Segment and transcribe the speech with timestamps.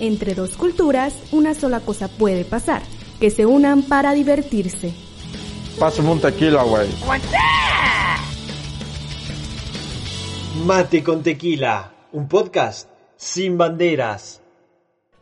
[0.00, 2.80] Entre dos culturas, una sola cosa puede pasar,
[3.20, 4.94] que se unan para divertirse.
[5.78, 6.88] Pásame un tequila, güey.
[10.64, 14.40] Mate con tequila, un podcast sin banderas.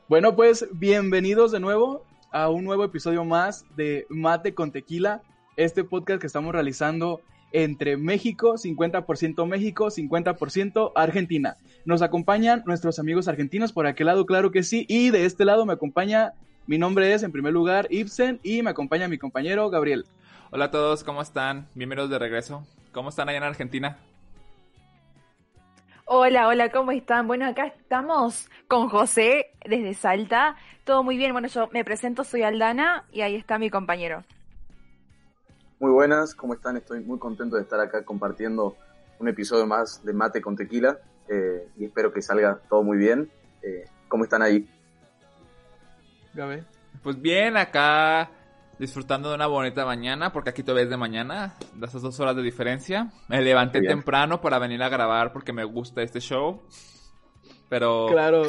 [0.09, 5.23] Bueno, pues bienvenidos de nuevo a un nuevo episodio más de Mate con tequila,
[5.57, 7.21] este podcast que estamos realizando
[7.53, 11.57] entre México, 50% México, 50% Argentina.
[11.85, 15.67] Nos acompañan nuestros amigos argentinos por aquel lado, claro que sí, y de este lado
[15.67, 16.33] me acompaña,
[16.67, 20.05] mi nombre es en primer lugar Ibsen y me acompaña mi compañero Gabriel.
[20.51, 21.69] Hola a todos, ¿cómo están?
[21.75, 22.67] Bienvenidos de regreso.
[22.93, 23.99] ¿Cómo están allá en Argentina?
[26.11, 27.27] Hola, hola, ¿cómo están?
[27.27, 30.57] Bueno, acá estamos con José desde Salta.
[30.85, 31.33] Todo muy bien.
[31.33, 34.25] Bueno, yo me presento, soy Aldana y ahí está mi compañero.
[35.81, 36.77] Muy buenas, ¿cómo están?
[36.77, 38.77] Estoy muy contento de estar acá compartiendo
[39.21, 43.31] un episodio más de Mate con Tequila eh, y espero que salga todo muy bien.
[43.63, 44.69] Eh, ¿Cómo están ahí?
[46.35, 46.65] Gabe.
[47.01, 48.29] Pues bien, acá
[48.81, 52.35] disfrutando de una bonita mañana, porque aquí todavía es de mañana, de esas dos horas
[52.35, 53.13] de diferencia.
[53.29, 56.61] Me levanté temprano para venir a grabar porque me gusta este show.
[57.69, 58.09] Pero.
[58.11, 58.43] Claro.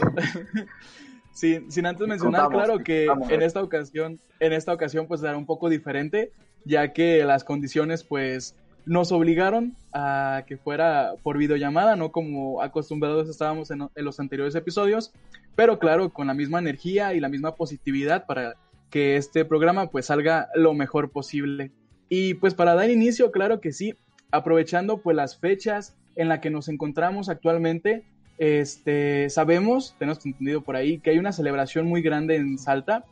[1.31, 5.45] sin, sin antes mencionar, claro, que en esta ocasión, en esta ocasión, pues será un
[5.45, 6.33] poco diferente
[6.65, 13.29] ya que las condiciones pues nos obligaron a que fuera por videollamada, no como acostumbrados
[13.29, 15.11] estábamos en, los anteriores episodios,
[15.55, 18.55] pero claro, con la misma energía y la misma positividad para
[18.89, 21.71] que este programa pues salga lo mejor posible.
[22.09, 23.93] Y pues para dar inicio, claro que sí,
[24.31, 28.05] aprovechando pues las fechas en las que nos encontramos actualmente,
[28.39, 33.05] este, sabemos, tenemos entendido por ahí, que hay una celebración muy grande en Salta.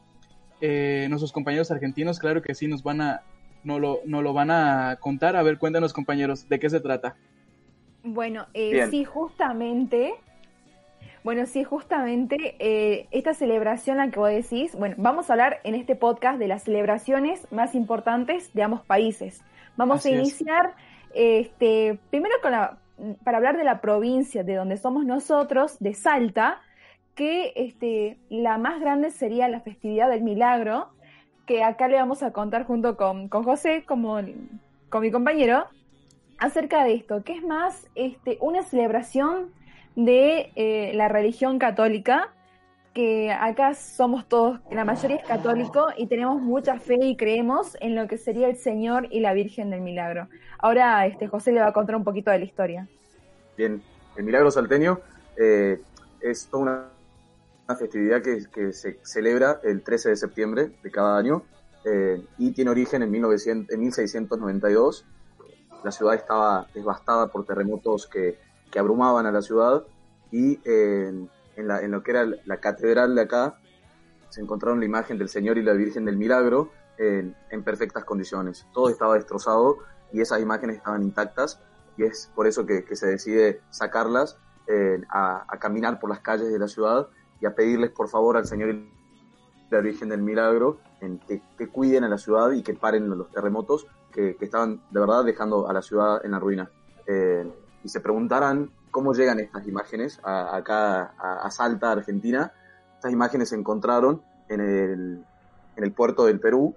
[0.60, 3.22] Eh, nuestros compañeros argentinos, claro que sí, nos van a
[3.64, 5.36] no lo, no lo van a contar.
[5.36, 7.16] A ver, cuéntanos compañeros, ¿de qué se trata?
[8.04, 10.14] Bueno, eh, sí, justamente,
[11.24, 15.76] bueno, sí, justamente eh, esta celebración la que vos decís, bueno, vamos a hablar en
[15.76, 19.44] este podcast de las celebraciones más importantes de ambos países.
[19.76, 20.76] Vamos a iniciar,
[21.14, 22.78] este, primero con la,
[23.24, 26.62] para hablar de la provincia de donde somos nosotros, de Salta,
[27.14, 30.90] que este, la más grande sería la festividad del milagro,
[31.48, 34.20] que acá le vamos a contar junto con, José, como,
[34.90, 35.66] con mi compañero,
[36.38, 39.52] acerca de esto, que es más este, una celebración
[39.96, 42.32] de eh, la religión católica,
[42.94, 47.96] que acá somos todos, la mayoría es católico y tenemos mucha fe y creemos en
[47.96, 50.28] lo que sería el Señor y la Virgen del Milagro.
[50.60, 52.88] Ahora este, José le va a contar un poquito de la historia.
[53.56, 53.82] Bien,
[54.18, 55.00] el Milagro Salteño
[55.38, 55.80] eh,
[56.22, 56.90] es una
[57.68, 61.44] una festividad que, se celebra el 13 de septiembre de cada año
[61.84, 65.06] eh, y tiene origen en, 1900, en 1692.
[65.84, 68.40] La ciudad estaba devastada por terremotos que,
[68.72, 69.84] que abrumaban a la ciudad
[70.32, 71.12] y eh,
[71.56, 73.60] en, la, en, lo que era la catedral de acá
[74.30, 78.66] se encontraron la imagen del Señor y la Virgen del Milagro en, en perfectas condiciones.
[78.74, 79.80] Todo estaba destrozado
[80.14, 81.60] y esas imágenes estaban intactas
[81.98, 86.20] y es por eso que, que se decide sacarlas eh, a, a, caminar por las
[86.20, 87.08] calles de la ciudad
[87.40, 88.92] y a pedirles por favor al Señor y
[89.70, 93.88] la Virgen del Milagro en que, cuiden a la ciudad y que paren los terremotos
[94.12, 96.70] que, estaban de verdad dejando a la ciudad en la ruina.
[97.06, 97.50] Eh,
[97.84, 102.52] y se preguntarán cómo llegan estas imágenes acá a, Salta, Argentina.
[102.96, 105.26] Estas imágenes se encontraron en el,
[105.76, 106.76] en el puerto del Perú,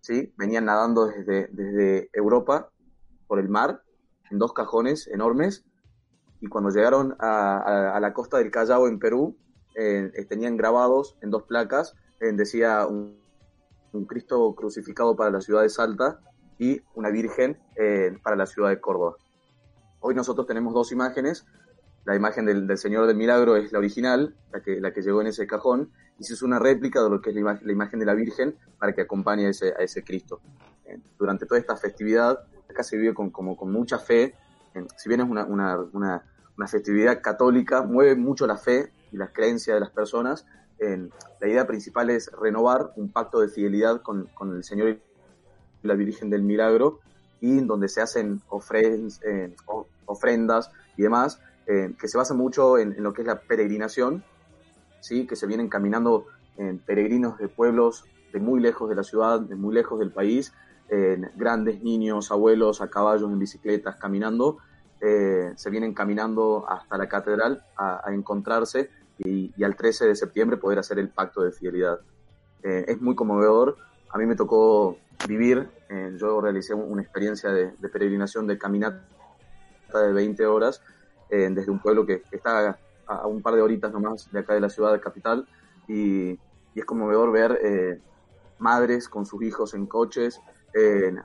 [0.00, 0.32] ¿sí?
[0.36, 2.70] venían nadando desde, desde Europa
[3.26, 3.82] por el mar
[4.30, 5.64] en dos cajones enormes
[6.42, 9.36] y cuando llegaron a, la costa del Callao en Perú,
[9.76, 13.22] eh, eh, tenían grabados en dos placas, eh, decía un,
[14.08, 16.18] Cristo crucificado para la ciudad de Salta
[16.58, 17.58] y una Virgen
[18.22, 19.16] para la ciudad de Córdoba.
[20.00, 21.46] Hoy nosotros tenemos dos imágenes,
[22.06, 25.26] la imagen del, Señor del Milagro es la original, la que, la que llegó en
[25.26, 28.14] ese cajón, y se es una réplica de lo que es la, imagen, de la
[28.14, 30.40] Virgen para que acompañe a ese, a ese Cristo.
[31.18, 32.38] durante toda esta festividad,
[32.68, 34.34] acá se vive con, como, con mucha fe,
[34.96, 36.24] si bien es una, una, una,
[36.56, 40.46] una festividad católica, mueve mucho la fe y las creencias de las personas.
[40.78, 45.00] la idea principal es renovar un pacto de fidelidad con, con el Señor y
[45.82, 47.00] la Virgen del Milagro,
[47.40, 48.40] y donde se hacen
[48.72, 49.54] eh,
[50.06, 54.24] ofrendas y demás, eh, que se basa mucho en, lo que es la peregrinación,
[55.00, 55.26] ¿sí?
[55.26, 56.26] que se vienen caminando
[56.86, 60.52] peregrinos de pueblos de muy lejos de la ciudad, de muy lejos del país,
[61.34, 64.58] grandes niños, abuelos a caballos, en bicicletas, caminando,
[65.04, 68.88] eh, se vienen caminando hasta la catedral a, encontrarse
[69.18, 71.98] y, al 13 de septiembre poder hacer el pacto de fidelidad.
[72.62, 73.76] Eh, es muy conmovedor.
[74.10, 79.02] A mí me tocó vivir, eh, yo realicé una experiencia de, peregrinación de caminata
[79.92, 80.80] de 20 horas
[81.28, 84.68] desde un pueblo que, está a, un par de horitas nomás de acá de la
[84.68, 85.48] ciudad de capital
[85.88, 86.38] y,
[86.74, 88.00] es conmovedor ver eh,
[88.58, 90.40] madres con sus hijos en coches,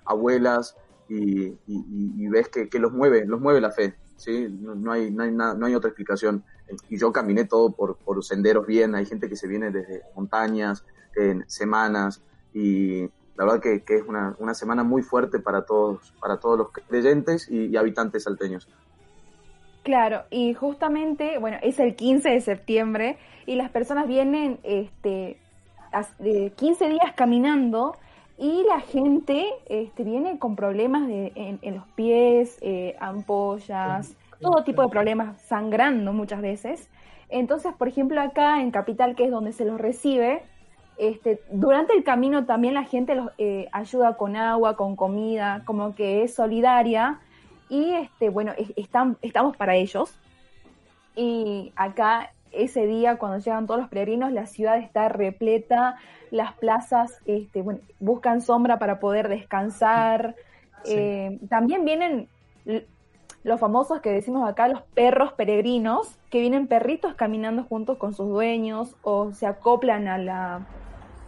[0.05, 0.75] abuelas
[1.09, 4.47] y, ves que, los mueve, los mueve la fe, ¿sí?
[4.49, 6.43] No, hay, no, hay no hay otra explicación.
[6.89, 10.85] Y yo caminé todo por, por senderos bien, hay gente que se viene desde montañas,
[11.15, 12.21] en semanas,
[12.53, 16.71] y la verdad que, es una, una, semana muy fuerte para todos, para todos los
[16.71, 18.67] creyentes y, habitantes salteños.
[19.83, 25.39] Claro, y justamente, bueno, es el 15 de septiembre y las personas vienen este,
[26.55, 27.95] 15 días caminando
[28.37, 34.83] y la gente este, viene con problemas de, en, los pies, eh, ampollas, todo tipo
[34.83, 36.89] de problemas, sangrando muchas veces.
[37.29, 40.43] Entonces, por ejemplo, acá en Capital, que es donde se los recibe,
[40.97, 45.93] este, durante el camino también la gente los eh, ayuda con agua, con comida, como
[45.93, 47.19] que es solidaria
[47.69, 50.17] y este, bueno, están, estamos para ellos.
[51.15, 52.31] Y acá
[52.63, 55.95] ese día cuando llegan todos los peregrinos la ciudad está repleta,
[56.31, 60.35] las plazas este, bueno, buscan sombra para poder descansar.
[60.85, 62.27] Eh, también vienen
[63.43, 68.27] los famosos que decimos acá, los perros peregrinos, que vienen perritos caminando juntos con sus
[68.27, 70.67] dueños o se acoplan a la,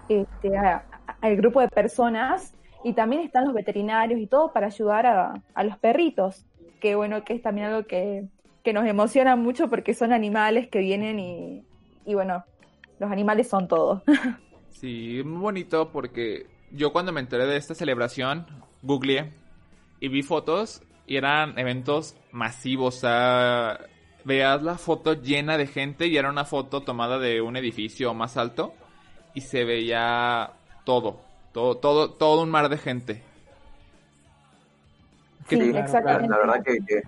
[0.10, 2.54] este, al grupo de personas
[2.84, 6.46] y también están los veterinarios y todo para ayudar a, los perritos,
[6.80, 8.26] que bueno, que es también algo que,
[8.74, 11.64] nos emociona mucho porque son animales que vienen y,
[12.06, 12.44] y bueno,
[13.00, 14.04] los animales son todo.
[14.72, 18.46] Sí, muy bonito porque yo cuando me enteré de esta celebración,
[18.82, 19.34] googleé
[20.00, 23.80] y vi fotos y eran eventos masivos, o sea,
[24.24, 28.38] veas la foto llena de gente y era una foto tomada de un edificio más
[28.38, 28.74] alto
[29.34, 30.52] y se veía
[30.86, 31.20] todo,
[31.52, 33.22] todo, todo, todo un mar de gente.
[35.50, 36.30] Sí, exactamente.
[36.30, 37.02] La, verdad que,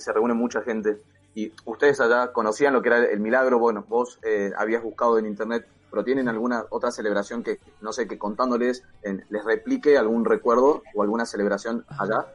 [0.00, 0.98] se reúne mucha gente.
[1.34, 5.26] Y ustedes allá conocían lo que era el milagro, bueno, vos eh, habías buscado en
[5.26, 10.82] internet, pero tienen alguna otra celebración que, no sé, que contándoles les replique algún recuerdo
[10.94, 12.26] o alguna celebración allá.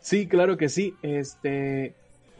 [0.00, 0.94] Sí, claro que sí.
[1.02, 1.94] Este,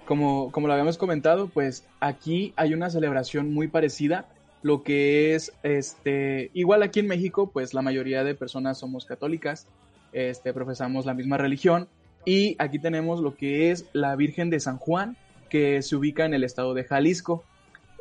[0.06, 4.26] como, como lo habíamos comentado, pues aquí hay una celebración muy parecida
[4.62, 9.66] lo que es, este, igual aquí en México, pues la mayoría de personas somos católicas,
[10.12, 11.88] este, profesamos la misma religión
[12.28, 15.16] y aquí tenemos lo que es la Virgen de San Juan,
[15.48, 17.42] que se ubica en el estado de Jalisco.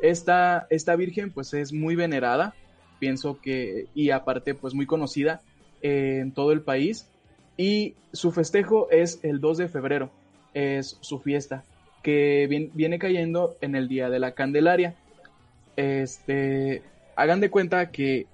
[0.02, 2.54] Esta, esta Virgen pues es muy venerada,
[2.98, 5.40] pienso que, y aparte pues muy conocida
[5.80, 7.08] en todo el país
[7.56, 10.10] y su festejo es el 2 de febrero,
[10.52, 11.64] es su fiesta,
[12.02, 14.94] que viene cayendo en el Día de la Candelaria
[15.78, 16.82] este,
[17.16, 18.26] hagan de cuenta que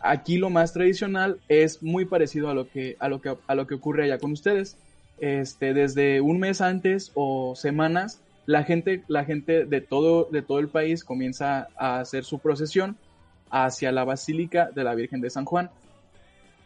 [0.00, 3.66] aquí lo más tradicional es muy parecido a lo que, a lo que, a lo
[3.66, 4.76] que ocurre allá con ustedes.
[5.20, 10.58] Este, desde un mes antes o semanas, la gente, la gente de todo, de todo
[10.58, 12.96] el país comienza a hacer su procesión
[13.50, 15.70] hacia la Basílica de la Virgen de San Juan.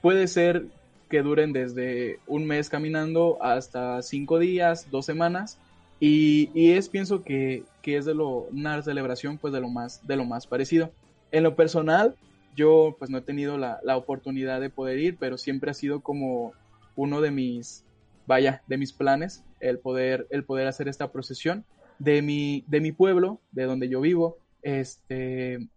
[0.01, 0.67] Puede ser
[1.09, 5.59] que duren desde un mes caminando hasta cinco días, dos semanas,
[6.05, 10.25] y, es, pienso que, es de lo, una celebración pues de lo más, de lo
[10.25, 10.91] más parecido.
[11.31, 12.17] En lo personal,
[12.57, 16.55] yo pues no he tenido la, oportunidad de poder ir, pero siempre ha sido como
[16.97, 17.85] uno de mis,
[18.27, 21.65] vaya, de mis planes, el poder, el poder hacer esta procesión.
[21.99, 25.69] De mi, de mi pueblo, de donde yo vivo, este,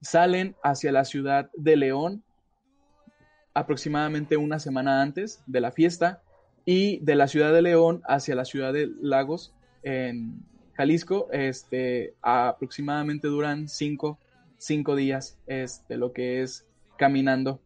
[0.00, 2.22] salen hacia la ciudad de León
[3.54, 6.22] aproximadamente una semana antes de la fiesta
[6.64, 9.52] y de la ciudad de León hacia la ciudad de Lagos
[9.82, 14.18] en Jalisco, este, aproximadamente duran cinco,
[14.58, 16.66] cinco días, este, lo que es
[16.96, 17.60] caminando.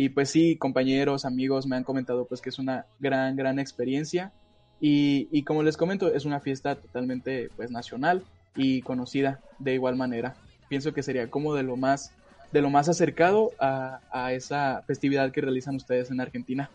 [0.00, 4.30] Y pues sí, compañeros, amigos me han comentado pues que es una gran, gran experiencia.
[4.80, 8.22] Y, y como les comento, es una fiesta totalmente pues nacional
[8.54, 10.36] y conocida de igual manera.
[10.68, 12.12] Pienso que sería como de lo más,
[12.52, 16.70] de lo más acercado a, a esa festividad que realizan ustedes en Argentina.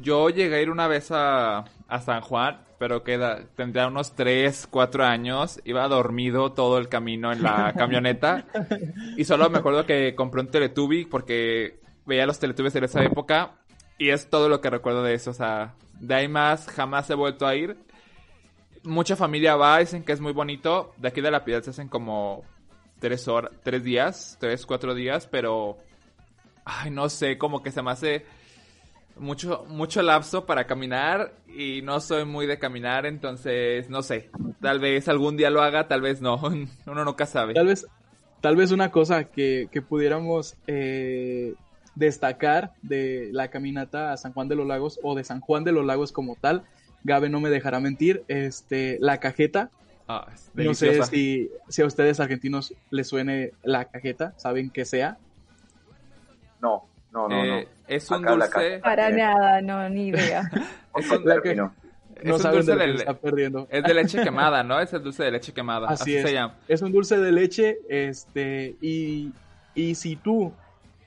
[0.00, 4.68] Yo llegué a ir una vez a, a San Juan, pero queda, tendría unos 3,
[4.70, 5.60] 4 años.
[5.64, 8.46] Iba dormido todo el camino en la camioneta.
[9.16, 13.52] y solo me acuerdo que compré un Teletubby porque veía los Teletubbies en esa época.
[13.98, 15.30] Y es todo lo que recuerdo de eso.
[15.30, 17.76] O sea, de ahí más jamás he vuelto a ir.
[18.82, 20.92] Mucha familia va, dicen que es muy bonito.
[20.96, 22.44] De aquí de la Piedad se hacen como
[23.00, 25.78] 3 horas, 3 días, 3, 4 días, pero...
[26.64, 28.26] Ay, no sé, como que se me hace
[29.16, 34.78] mucho, mucho lapso para caminar y no soy muy de caminar, entonces no sé, tal
[34.78, 36.36] vez algún día lo haga, tal vez no,
[36.86, 37.54] uno nunca sabe.
[37.54, 37.86] Tal vez,
[38.40, 41.54] tal vez una cosa que, que pudiéramos eh,
[41.98, 45.72] destacar de la caminata a San Juan de los Lagos o de San Juan de
[45.72, 46.64] los Lagos como tal,
[47.04, 49.70] Gabe no me dejará mentir, este, la cajeta
[50.10, 55.18] Ah, no sé si, si a ustedes argentinos les suene la cajeta, ¿saben qué sea?
[56.62, 57.58] No, no, no, no.
[57.58, 58.78] Eh, es un dulce.
[58.78, 60.50] Para nada, no, ni idea.
[60.96, 61.24] es un,
[61.56, 61.74] no.
[62.22, 63.68] es un dulce de, está perdiendo.
[63.70, 64.80] Es de leche quemada, ¿no?
[64.80, 65.88] Es el dulce de leche quemada.
[65.88, 66.22] Así, es.
[66.22, 66.54] se llama.
[66.68, 69.30] Es un dulce de leche, este, y,
[69.74, 70.54] y si tú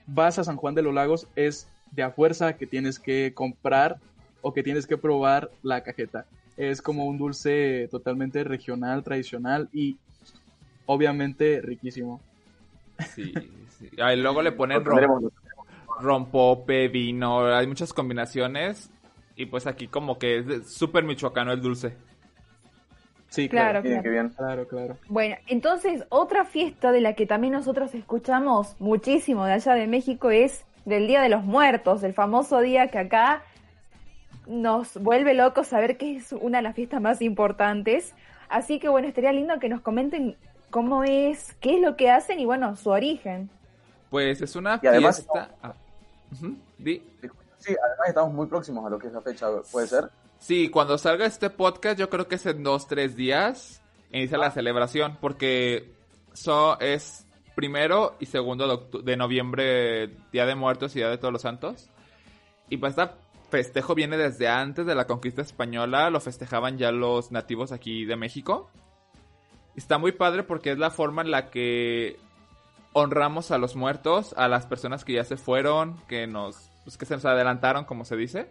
[0.07, 3.97] vas a San Juan de los Lagos, es de a fuerza que tienes que comprar
[4.41, 6.25] o que tienes que probar la cajeta.
[6.57, 9.97] Es como un dulce totalmente regional, tradicional y
[10.85, 12.21] obviamente riquísimo.
[13.15, 13.33] Sí,
[13.77, 13.89] sí.
[13.91, 14.83] Y luego le ponen
[15.99, 18.89] rompope, vino, hay muchas combinaciones.
[19.35, 21.95] Y pues aquí como que es súper michoacano el dulce.
[23.31, 23.81] Sí, claro.
[24.35, 24.97] Claro, claro.
[25.07, 30.31] Bueno, entonces otra fiesta de la que también nosotros escuchamos muchísimo de allá de México
[30.31, 33.43] es del Día de los Muertos, el famoso día que acá
[34.47, 38.13] nos vuelve locos saber que es una de las fiestas más importantes.
[38.49, 40.35] Así que bueno, estaría lindo que nos comenten
[40.69, 43.49] cómo es, qué es lo que hacen y bueno, su origen.
[44.09, 45.51] Pues es una fiesta...
[45.63, 45.73] Ah,
[46.81, 47.01] sí,
[47.81, 50.09] además estamos muy próximos a lo que es la fecha, ¿puede ser?
[50.41, 53.79] Sí, cuando salga este podcast yo creo que es en dos, tres días
[54.11, 55.93] inicia la celebración porque
[56.33, 61.43] so, es primero y segundo de, noviembre, Día de Muertos y Día de Todos los
[61.43, 61.91] Santos.
[62.69, 63.13] Y pues este
[63.51, 68.15] festejo viene desde antes de la conquista española, lo festejaban ya los nativos aquí de
[68.15, 68.71] México.
[69.75, 72.17] Está muy padre porque es la forma en la que
[72.93, 77.05] honramos a los muertos, a las personas que ya se fueron, que nos, pues que
[77.05, 78.49] se nos adelantaron, como se dice.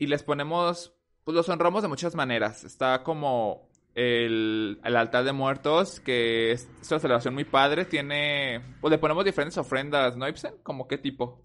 [0.00, 2.64] Y les ponemos, pues los honramos de muchas maneras.
[2.64, 7.84] Está como el, altar de muertos, que es, una celebración muy padre.
[7.84, 10.54] Tiene, pues le ponemos diferentes ofrendas, ¿no, Ibsen?
[10.62, 11.38] ¿Como qué tipo?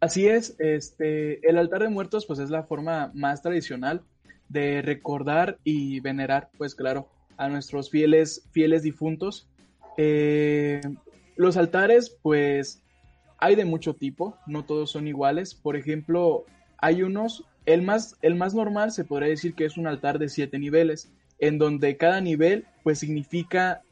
[0.00, 4.02] Así es, este, el altar de muertos pues es la forma más tradicional
[4.48, 9.48] de recordar y venerar, pues claro, a nuestros fieles, fieles difuntos.
[9.96, 10.80] Eh,
[11.36, 12.83] los altares pues
[13.44, 15.54] hay de mucho tipo, no todos son iguales.
[15.54, 16.46] Por ejemplo,
[16.78, 20.30] hay unos el más, el más normal se podría decir que es un altar de
[20.30, 23.82] siete niveles, en donde cada nivel pues significa,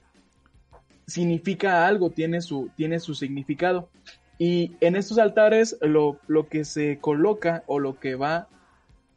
[1.06, 3.90] significa algo, tiene su, tiene su significado.
[4.38, 8.48] Y en estos altares lo, lo que se coloca o lo que va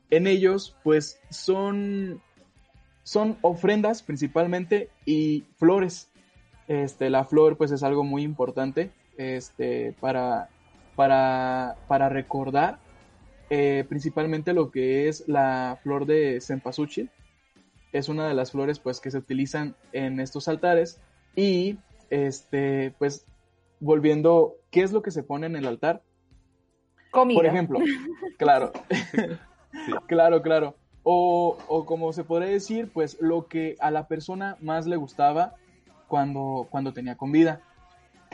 [0.10, 2.22] en ellos pues son,
[3.04, 6.10] son ofrendas principalmente y flores.
[6.68, 10.50] Este, la flor pues es algo muy importante este, para,
[10.96, 12.80] para, para recordar
[13.50, 17.12] eh, principalmente lo que es la flor de cempasúchil.
[17.92, 21.00] Es una de las flores pues que se utilizan en estos altares
[21.36, 21.78] y
[22.10, 23.26] este pues
[23.80, 26.02] volviendo, ¿qué es lo que se pone en el altar?
[27.12, 27.38] Comida.
[27.38, 27.80] Por ejemplo,
[28.38, 28.72] claro.
[30.08, 30.76] Claro, claro.
[31.04, 35.56] O, o, como se podría decir, pues lo que a la persona más le gustaba
[36.08, 37.62] cuando, cuando tenía con vida.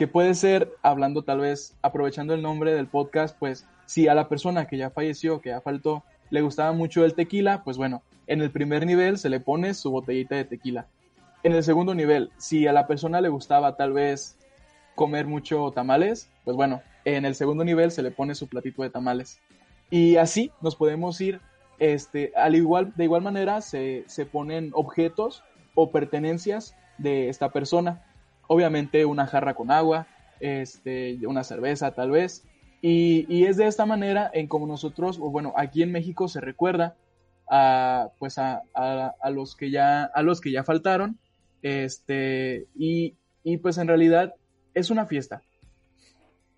[0.06, 4.66] Puede ser, hablando tal vez, aprovechando el nombre del podcast, pues si a la persona
[4.66, 8.50] que ya falleció, que ya faltó, le gustaba mucho el tequila, pues bueno, en el
[8.50, 10.86] primer nivel se le pone su botellita de tequila.
[11.42, 14.38] En el segundo nivel, si a la persona le gustaba tal vez
[14.94, 18.90] comer mucho tamales, pues bueno, en el segundo nivel se le pone su platito de
[18.90, 19.40] tamales.
[19.90, 21.40] Y así nos podemos ir,
[21.78, 25.42] este, al igual, de igual manera se, se ponen objetos
[25.74, 28.02] o pertenencias de esta persona.
[28.52, 30.06] Obviamente una jarra con agua,
[30.38, 32.44] este, una cerveza tal vez,
[32.82, 36.94] y, es de esta manera en como nosotros, o bueno, aquí en México se recuerda
[37.48, 38.62] a, pues a,
[39.30, 41.18] los que ya, a los que ya faltaron,
[41.62, 43.16] este, y,
[43.62, 44.34] pues en realidad
[44.74, 45.40] es una fiesta,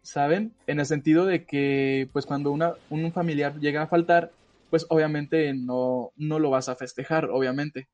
[0.03, 0.53] ¿saben?
[0.67, 4.33] En el sentido de que, pues cuando una, un familiar llega a faltar,
[4.69, 7.87] pues obviamente no, no lo vas a festejar, obviamente.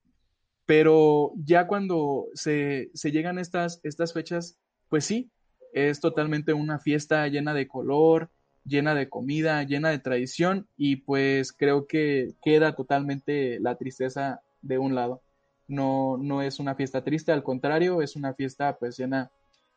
[0.71, 4.57] Pero ya cuando se, se llegan estas, estas fechas,
[4.89, 5.29] pues sí,
[5.73, 8.31] es totalmente una fiesta llena de color,
[8.65, 14.79] llena de comida, llena de tradición y pues creo que queda totalmente la tristeza de
[14.79, 15.23] un lado.
[15.67, 19.33] No, no es una fiesta triste, al contrario, es una fiesta pues llena,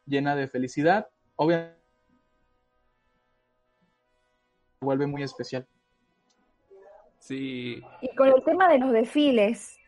[0.06, 1.08] llena de felicidad.
[1.38, 1.76] Obviamente
[4.80, 5.66] vuelve muy especial.
[7.18, 7.82] Sí.
[8.00, 9.80] Y con el tema de los desfiles,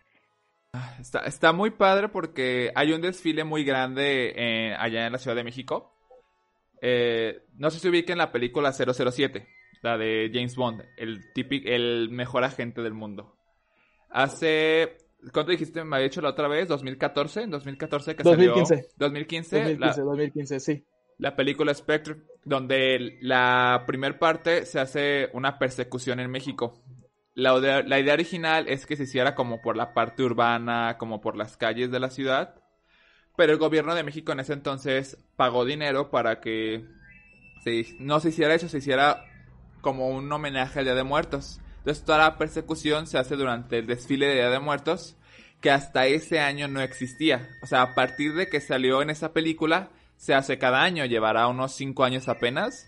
[1.00, 5.44] Está, está, muy padre porque hay un desfile muy grande allá en la Ciudad de
[5.44, 5.94] México.
[6.82, 9.48] Eh, no sé si ubiquen la película 007,
[9.82, 13.36] la de James Bond, el, típico, el mejor agente del mundo.
[14.10, 14.98] Hace
[15.34, 15.84] ¿Cuánto dijiste?
[15.84, 18.66] Me había dicho la otra vez, 2014, en 2014 que 2015.
[18.68, 19.58] salió 2015.
[19.58, 20.86] 2015, 2015, sí.
[21.18, 26.84] La película Spectre, donde la primera parte se hace una persecución en México.
[27.36, 31.58] La, idea original es que se hiciera como por la parte urbana, como por las
[31.58, 32.56] calles de la ciudad.
[33.36, 36.86] Pero el gobierno de México en ese entonces pagó dinero para que
[38.00, 39.26] no se hiciera eso, se hiciera
[39.82, 41.60] como un homenaje al Día de Muertos.
[41.80, 45.18] Entonces toda la persecución se hace durante el desfile de Día de Muertos,
[45.60, 47.50] que hasta ese año no existía.
[47.62, 51.48] O sea, a partir de que salió en esa película, se hace cada año, llevará
[51.48, 52.88] unos cinco años apenas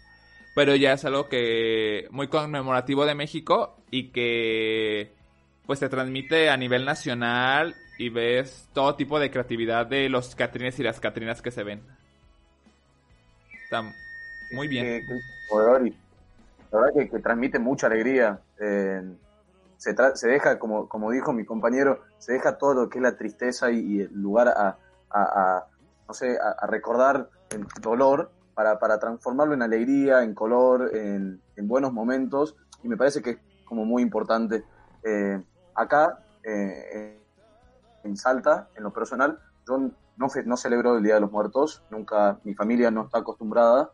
[0.57, 5.13] pero ya es algo que muy conmemorativo de México y que
[5.67, 10.79] pues se transmite a nivel nacional y ves todo tipo de creatividad de los Catrines
[10.79, 11.83] y las Catrinas que se ven.
[13.65, 13.83] Está
[14.51, 15.05] muy bien.
[15.51, 18.39] la verdad que, transmite mucha alegría.
[18.59, 19.03] Eh,
[19.77, 23.15] se, se, deja, como, como dijo mi compañero, se deja todo lo que es la
[23.15, 24.75] tristeza y, el lugar a,
[25.11, 25.67] a,
[26.07, 31.93] no sé, a recordar el dolor para, para transformarlo en alegría, en color, en, buenos
[31.93, 34.63] momentos, y me parece que es como muy importante.
[35.03, 35.39] Eh,
[35.75, 37.21] acá, eh,
[38.03, 39.37] en Salta, en lo personal,
[39.67, 43.91] yo no, no celebro el Día de los Muertos, nunca, mi familia no está acostumbrada,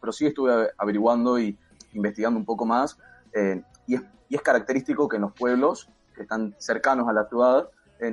[0.00, 1.58] pero sí estuve averiguando y
[1.92, 2.96] investigando un poco más,
[3.34, 7.28] eh, y, es, y, es, característico que en los pueblos que están cercanos a la
[7.28, 7.68] ciudad,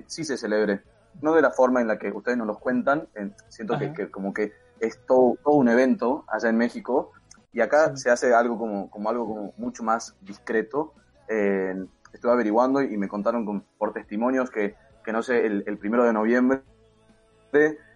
[0.08, 0.84] sí se celebre.
[1.22, 3.08] No de la forma en la que ustedes nos lo cuentan,
[3.48, 4.52] siento que, que, como que
[4.86, 7.12] es todo, un evento allá en México
[7.52, 10.94] y acá se hace algo como, como algo como mucho más discreto.
[11.30, 16.14] Eh, estuve averiguando y me contaron por testimonios que, que, no sé, el, primero de
[16.14, 16.64] noviembre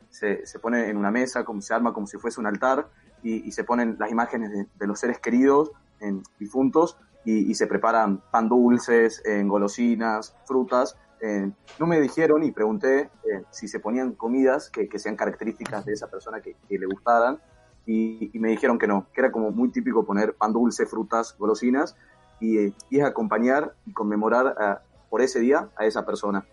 [0.09, 2.87] se, se, pone en una mesa, como se arma como si fuese un altar
[3.23, 8.47] y, se ponen las imágenes de, los seres queridos en, difuntos y, se preparan pan
[8.47, 14.69] dulces, en golosinas, frutas eh, no me dijeron y pregunté eh, si se ponían comidas
[14.69, 17.39] que, sean características de esa persona que, le gustaran
[17.85, 21.95] y, me dijeron que no, que era como muy típico poner pan dulce, frutas, golosinas
[22.39, 26.45] y, eh, es acompañar y conmemorar por ese día a esa persona.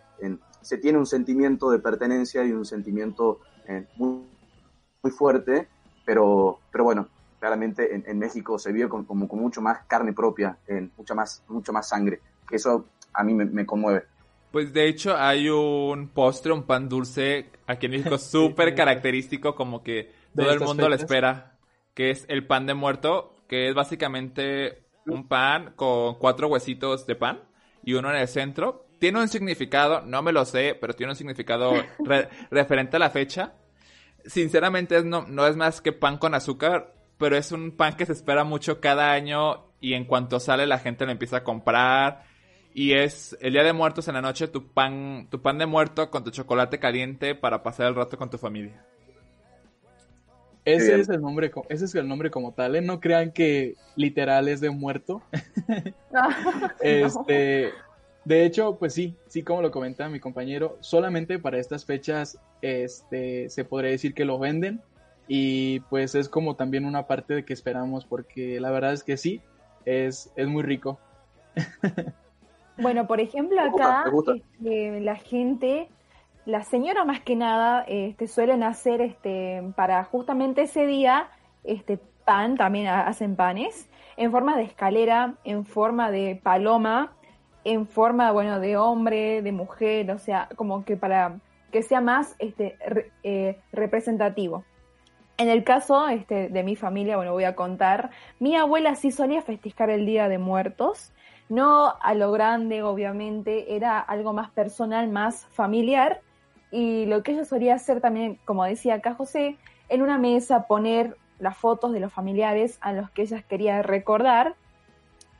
[0.62, 3.40] se tiene un sentimiento de pertenencia y un sentimiento
[3.96, 4.24] muy,
[5.02, 5.68] muy, fuerte,
[6.06, 10.56] pero, pero bueno, claramente en, México se vive con, como con mucho más carne propia,
[10.66, 14.04] en mucha, más, mucho más sangre, eso a mí me conmueve.
[14.54, 19.82] Pues de hecho hay un postre, un pan dulce aquí en México súper característico, como
[19.82, 21.56] que todo el mundo lo espera,
[21.92, 27.16] que es el pan de muerto, que es básicamente un pan con cuatro huesitos de
[27.16, 27.40] pan
[27.82, 28.86] y uno en el centro.
[29.00, 31.72] Tiene un significado, no me lo sé, pero tiene un significado
[32.52, 33.54] referente a la fecha.
[34.24, 38.12] Sinceramente no, no es más que pan con azúcar, pero es un pan que se
[38.12, 42.32] espera mucho cada año y en cuanto sale la gente lo empieza a comprar
[42.74, 46.10] y es el día de muertos en la noche tu pan, tu pan de muerto
[46.10, 48.84] con tu chocolate caliente para pasar el rato con tu familia.
[50.64, 52.80] Ese es el nombre, ese es el nombre como tal, ¿eh?
[52.80, 55.22] No crean que literal es de muerto.
[56.80, 57.70] este,
[58.24, 63.50] de hecho, pues sí, sí, como lo comenta mi compañero, solamente para estas fechas, este,
[63.50, 64.80] se podría decir que lo venden
[65.28, 69.16] y pues es como también una parte de que esperamos porque la verdad es que
[69.16, 69.42] sí,
[69.84, 70.98] es, es muy rico.
[72.76, 75.88] Bueno, por ejemplo, acá este, la gente,
[76.44, 81.28] la señora más que nada, este, suelen hacer este, para justamente ese día
[81.62, 87.12] este pan, también hacen panes, en forma de escalera, en forma de paloma,
[87.64, 91.38] en forma, bueno, de hombre, de mujer, o sea, como que para
[91.72, 92.76] que sea más este,
[93.22, 94.64] eh, representativo.
[95.36, 99.42] En el caso este, de mi familia, bueno, voy a contar, mi abuela sí solía
[99.42, 101.12] festejar el Día de Muertos,
[101.48, 106.20] no a lo grande, obviamente, era algo más personal, más familiar.
[106.70, 111.16] Y lo que ella solía hacer también, como decía acá José, en una mesa poner
[111.38, 114.56] las fotos de los familiares a los que ella quería recordar.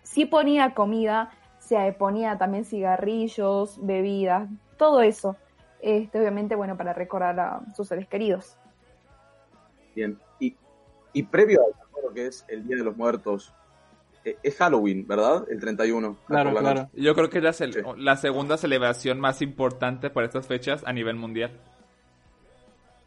[0.02, 5.36] Si ponía comida, se ponía también cigarrillos, bebidas, todo eso.
[5.80, 8.56] Este, obviamente, bueno, para recordar a sus seres queridos.
[9.94, 13.54] Bien, y, previo a lo que es el Día de los Muertos,
[14.42, 15.46] es Halloween, ¿verdad?
[15.50, 16.16] El 31.
[16.26, 16.88] Claro, claro.
[16.94, 17.60] Yo creo que es
[17.96, 21.50] la, segunda celebración más importante por estas fechas a nivel mundial.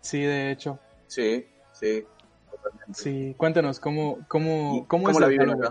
[0.01, 0.79] Sí, de hecho.
[1.07, 2.05] Sí, sí.
[2.93, 5.63] Sí, cuéntanos, ¿cómo, cómo, cómo, es la Halloween?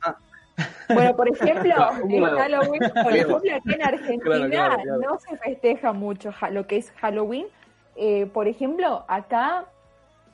[0.00, 0.16] Ah.
[0.94, 1.74] Bueno, por ejemplo,
[2.08, 7.46] en Halloween, por ejemplo, aquí en Argentina no se festeja mucho lo que es Halloween.
[7.96, 9.66] Eh, por ejemplo, acá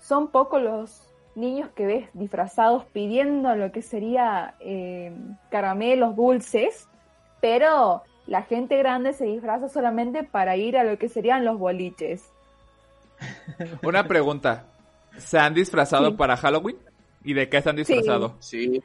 [0.01, 1.08] son pocos los
[1.39, 5.13] niños que ves disfrazados pidiendo lo que sería eh,
[5.51, 6.89] caramelos dulces,
[7.41, 12.29] pero la gente grande se disfraza solamente para ir a lo que serían los boliches.
[13.83, 14.67] Una pregunta.
[15.17, 16.77] ¿Se han disfrazado para Halloween?
[17.25, 18.37] ¿Y de qué se han disfrazado?
[18.39, 18.83] Sí.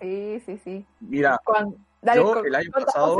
[0.00, 0.86] Sí, sí, sí.
[1.00, 1.40] Mira,
[2.14, 3.18] yo el año pasado,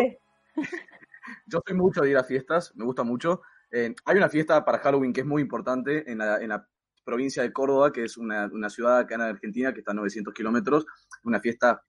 [1.46, 3.42] yo soy mucho de ir a fiestas, me gusta mucho.
[3.70, 6.66] Eh, hay una fiesta para Halloween que es muy importante en la, en la
[7.08, 10.34] provincia de Córdoba, que es una, una, ciudad acá en Argentina que está a 900
[10.34, 10.84] kilómetros.
[11.24, 11.82] Una fiesta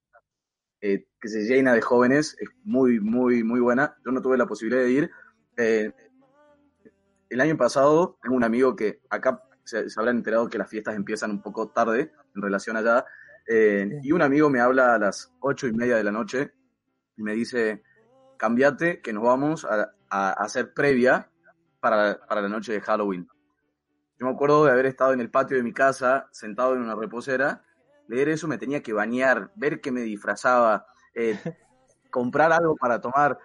[0.79, 3.97] eh, que se llena de jóvenes, es muy, muy, muy buena.
[4.05, 5.11] Yo no tuve la posibilidad de ir.
[5.57, 5.91] Eh,
[7.29, 10.95] el año pasado tengo un amigo que acá se, se, habrán enterado que las fiestas
[10.95, 13.03] empiezan un poco tarde en relación allá.
[13.45, 16.53] Eh, y un amigo me habla a las ocho y media de la noche
[17.17, 17.83] y me dice,
[18.37, 21.29] cambiate que nos vamos a, a hacer previa
[21.81, 23.27] para, para, la noche de Halloween.
[24.19, 26.93] Yo me acuerdo de haber estado en el patio de mi casa, sentado en una
[26.93, 27.63] reposera,
[28.07, 31.39] leer eso me tenía que bañar, ver que me disfrazaba, eh,
[32.11, 33.39] comprar algo para tomar.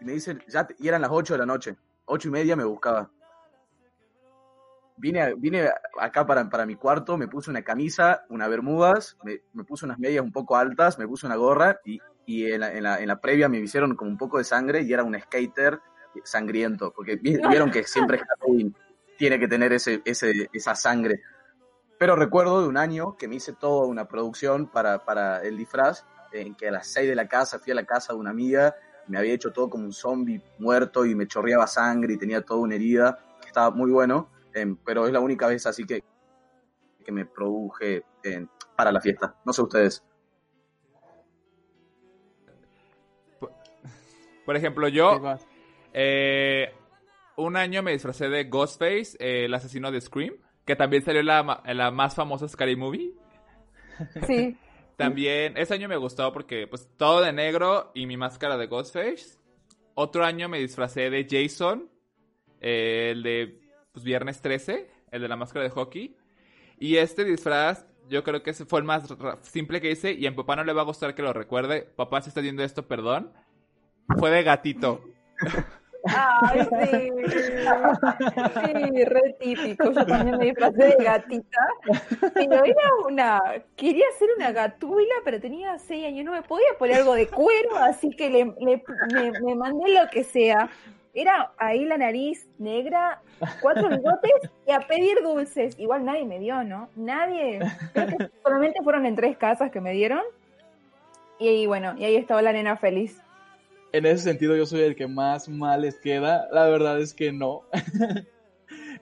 [0.00, 2.64] Y me dice, ya, y eran las ocho de la noche, ocho y media me
[2.64, 3.10] buscaba.
[4.98, 9.64] Vine, vine acá para, para mi cuarto, me puse una camisa, unas bermudas, me, me,
[9.64, 12.82] puse unas medias un poco altas, me puse una gorra y, y en, la, en,
[12.82, 15.80] la, en, la, previa me hicieron como un poco de sangre y era un skater
[16.24, 18.74] sangriento, porque vieron que siempre Halloween
[19.18, 21.20] tiene que tener ese, ese, esa sangre.
[21.98, 26.06] Pero recuerdo de un año que me hice toda una producción para, para el disfraz,
[26.32, 28.74] en que a las 6 de la casa fui a la casa de una amiga,
[29.08, 32.60] me había hecho todo como un zombie muerto y me chorreaba sangre y tenía toda
[32.60, 36.02] una herida, que estaba muy bueno Em, pero es la única vez así que,
[37.04, 38.02] que me produje
[38.76, 39.36] para la fiesta.
[39.44, 40.04] No sé ustedes.
[44.44, 45.20] Por, ejemplo, yo
[45.92, 46.72] eh,
[47.38, 51.26] un año me disfracé de Ghostface, eh, el asesino de Scream, que también salió en
[51.26, 53.12] la, la más famosa Scary Movie.
[54.26, 54.56] Sí.
[54.96, 59.38] también, ese año me gustó porque, pues, todo de negro y mi máscara de Ghostface.
[59.94, 61.88] Otro año me disfracé de Jason,
[62.60, 63.60] eh, el de
[63.92, 66.16] pues, viernes 13, el de la máscara de hockey.
[66.80, 70.56] Y este disfraz, yo creo que fue el más simple que hice y a papá
[70.56, 71.82] no le va a gustar que lo recuerde.
[71.82, 73.32] Papá, si está viendo esto, perdón.
[74.18, 75.04] Fue de gatito.
[76.16, 77.12] Ay, sí.
[78.62, 79.92] Sí, re típico.
[79.92, 81.58] Yo también me disfrazé de gatita.
[82.34, 83.40] Pero era una.
[83.76, 86.24] Quería ser una gatuila, pero tenía seis años.
[86.24, 88.82] No me podía poner algo de cuero, así que le, me,
[89.42, 90.68] me mandé lo que sea
[91.20, 93.20] era ahí la nariz negra,
[93.60, 95.78] cuatro bigotes y a pedir dulces.
[95.78, 96.88] Igual nadie me dio, ¿no?
[96.94, 97.60] Nadie.
[98.42, 100.22] solamente fueron en tres casas que me dieron.
[101.38, 103.20] Y bueno, y ahí estaba la nena feliz.
[103.92, 106.48] En ese sentido yo soy el que más mal les queda.
[106.52, 107.62] La verdad es que no.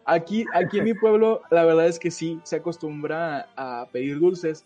[0.04, 4.64] aquí, aquí en mi pueblo, la verdad es que sí, se acostumbra a pedir dulces.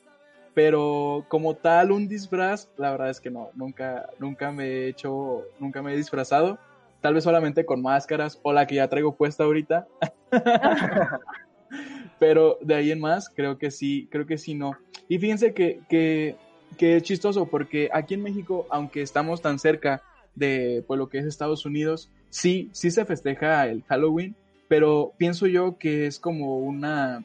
[0.53, 5.45] Pero como tal un disfraz, la verdad es que no, nunca, nunca me he hecho,
[5.59, 6.59] nunca me he disfrazado
[7.01, 9.87] tal vez solamente con máscaras o la que ya traigo puesta ahorita.
[12.19, 14.77] Pero de ahí en más, creo que sí, creo que sí no.
[15.09, 16.37] Y fíjense que, que,
[16.77, 20.03] que es chistoso porque aquí en México, aunque estamos tan cerca
[20.35, 24.37] de pues, lo que es Estados Unidos, sí, sí se festeja el Halloween,
[24.69, 27.25] pero pienso yo que es como una,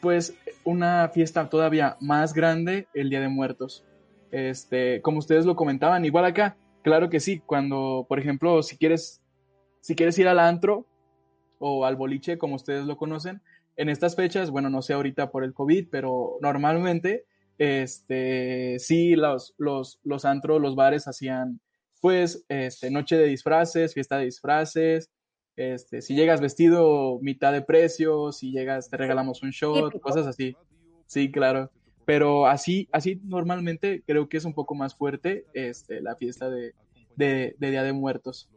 [0.00, 0.34] pues,
[0.64, 3.84] una fiesta todavía más grande el Día de Muertos.
[4.30, 9.22] Este, como ustedes lo comentaban, igual acá, Claro que sí, cuando, por ejemplo, si quieres,
[9.80, 10.86] si quieres ir al antro
[11.58, 13.40] o al boliche, como ustedes lo conocen,
[13.76, 17.24] en estas fechas, bueno, no sé ahorita por el COVID, pero normalmente,
[17.56, 21.58] este, sí, los, los, los antros, los bares hacían,
[22.04, 25.10] pues, este, noche de disfraces, fiesta de disfraces,
[25.56, 30.54] este, si llegas vestido mitad de precio, si llegas te regalamos un shot, cosas así.
[31.06, 31.70] Sí, claro.
[32.04, 36.74] Pero así, así normalmente creo que es un poco más fuerte este, la fiesta de,
[37.16, 38.50] de, Día de Muertos.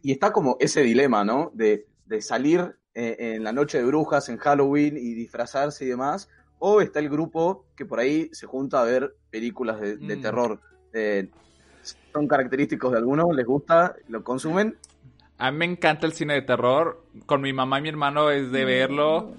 [0.00, 1.50] Y está como ese dilema, ¿no?
[1.54, 6.28] De, de salir eh, en la noche de brujas, en Halloween y disfrazarse y demás.
[6.60, 10.22] O está el grupo que por ahí se junta a ver películas de, mm.
[10.22, 10.60] terror.
[10.92, 11.30] Eh,
[12.12, 13.34] ¿Son característicos de algunos?
[13.34, 13.94] ¿Les gusta?
[14.08, 14.76] ¿Lo consumen?
[15.38, 17.02] A mí me encanta el cine de terror.
[17.26, 19.32] Con mi mamá y mi hermano es de verlo.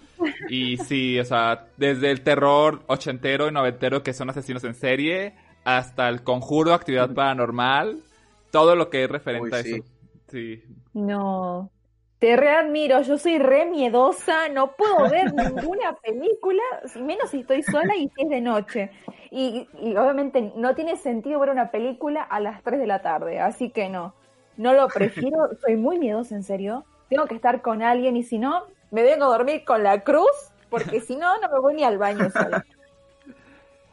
[0.50, 5.36] Y sí, o sea, desde el terror ochentero y noventero que son asesinos en serie,
[5.64, 8.04] hasta el conjuro, actividad paranormal,
[8.52, 9.84] todo lo que es referente a eso.
[10.30, 10.64] Sí.
[10.94, 11.72] No.
[12.20, 16.64] Te readmiro, yo soy re miedosa, no puedo ver ninguna película,
[17.00, 18.92] menos si estoy sola y si es de noche.
[19.32, 23.40] Y, y obviamente no tiene sentido ver una película a las 3 de la tarde,
[23.40, 24.14] así que no.
[24.58, 26.86] No lo prefiero, soy muy miedosa, en serio.
[27.10, 30.52] Tengo que estar con alguien y si no, me vengo a dormir con la cruz,
[30.70, 32.66] porque si no, no me voy ni al baño sola.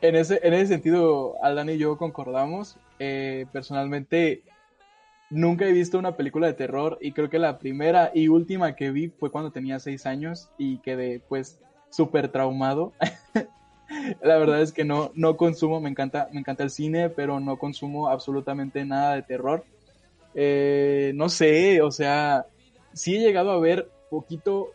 [0.01, 2.77] En ese, en ese sentido, Aldana y yo concordamos.
[2.99, 4.43] Eh, personalmente,
[5.31, 8.91] nunca he visto una película de terror y creo que la primera y última que
[8.91, 12.93] vi fue cuando tenía seis años y quedé pues súper traumado.
[14.23, 17.59] La verdad es que no, no consumo, me encanta, me encanta el cine, pero no
[17.59, 19.65] consumo absolutamente nada de terror.
[20.35, 22.47] Eh, no sé, o sea,
[22.93, 24.73] sí he llegado a ver poquito,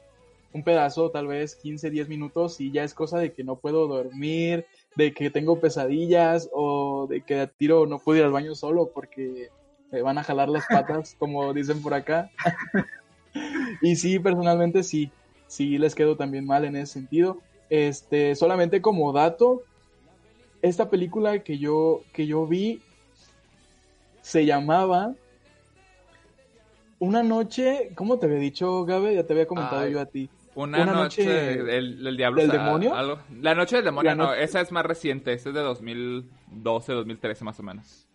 [0.53, 3.87] un pedazo, tal vez 15, 10 minutos, y ya es cosa de que no puedo
[3.87, 8.55] dormir, de que tengo pesadillas, o de que a tiro no puedo ir al baño
[8.55, 9.49] solo porque
[9.91, 12.31] me van a jalar las patas, como dicen por acá.
[13.81, 15.11] y sí, personalmente sí,
[15.47, 17.39] sí les quedo también mal en ese sentido.
[17.69, 19.63] Este, solamente como dato,
[20.61, 22.81] esta película que yo, que yo vi
[24.21, 25.13] se llamaba
[26.99, 29.15] Una noche, ¿cómo te había dicho, Gabe?
[29.15, 30.29] Ya te había comentado yo a ti.
[30.55, 32.41] Una, noche, del, diablo.
[32.41, 32.93] ¿Del demonio?
[33.41, 37.59] La noche del demonio, no, esa es más reciente, esa es de 2012, 2013 más
[37.59, 38.07] o menos.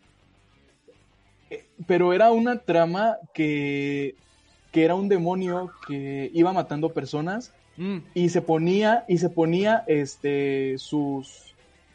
[1.49, 4.17] Eh, pero era una trama que,
[4.73, 7.99] que era un demonio que iba matando personas Mm.
[8.15, 11.55] Y se ponía, y se ponía este sus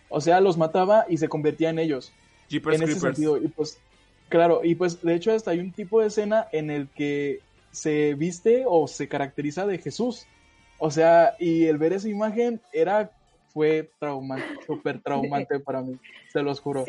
[0.10, 2.12] o sea, los mataba y se convertía en ellos.
[2.50, 3.38] en ese sentido.
[3.38, 3.80] Y pues,
[4.28, 7.40] claro, y pues de hecho hasta hay un tipo de escena en el que
[7.72, 10.26] se viste o se caracteriza de Jesús.
[10.80, 13.12] O sea, y el ver esa imagen era
[13.54, 15.98] fue traumante, súper traumante para mí,
[16.32, 16.86] se los juro.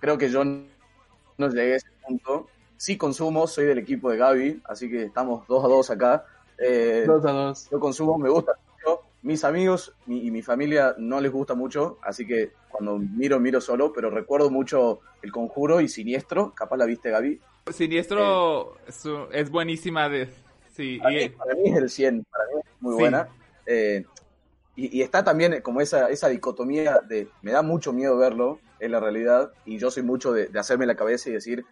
[0.00, 2.48] Creo que yo no llegué a ese punto.
[2.76, 6.24] Sí consumo, soy del equipo de Gaby, así que estamos dos a dos acá.
[6.60, 7.68] Eh, dos a dos.
[7.70, 9.02] Yo consumo, me gusta mucho.
[9.22, 13.92] Mis amigos y mi familia no les gusta mucho, así que cuando miro, miro solo,
[13.92, 17.40] pero recuerdo mucho El Conjuro y Siniestro, capaz la viste Gaby.
[17.70, 18.76] Siniestro
[19.32, 20.28] es, buenísima, de,
[20.72, 20.98] sí.
[20.98, 23.28] Para, mí, es el 100, para mí es muy buena.
[23.66, 24.04] Eh,
[24.76, 29.00] y, está también como esa, esa dicotomía de me da mucho miedo verlo, en la
[29.00, 31.66] realidad, y yo soy mucho de, hacerme la cabeza y decir,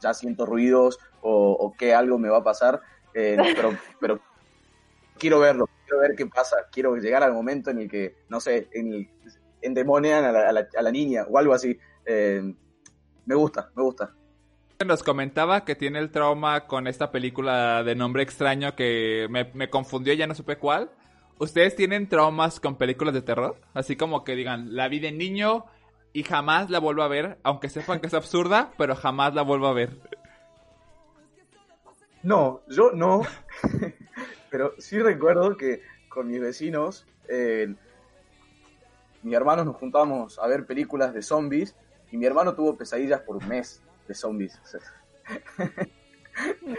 [0.00, 2.80] ya siento ruidos o, o que algo me va a pasar,
[3.14, 4.20] eh, pero, pero
[5.18, 8.68] quiero verlo, quiero ver qué pasa, quiero llegar al momento en el que, no sé,
[8.72, 9.08] en
[9.62, 11.78] endemonian a la, a, la, niña o algo así.
[12.04, 12.54] Eh,
[13.24, 14.12] me gusta, me gusta.
[14.84, 19.70] Nos comentaba que tiene el trauma con esta película de nombre extraño que me, me
[19.70, 20.90] confundió, ya no supe cuál.
[21.38, 23.56] ¿Ustedes tienen traumas con películas de terror?
[23.72, 25.64] Así como que digan, la vi de niño
[26.12, 29.66] y jamás la vuelvo a ver, aunque sepan que es absurda, pero jamás la vuelvo
[29.66, 29.98] a ver.
[32.24, 33.20] No, yo no.
[34.50, 37.74] Pero sí recuerdo que con mis vecinos, eh,
[39.22, 41.76] mi hermano nos juntábamos a ver películas de zombies
[42.10, 44.60] y mi hermano tuvo pesadillas por un mes de zombies.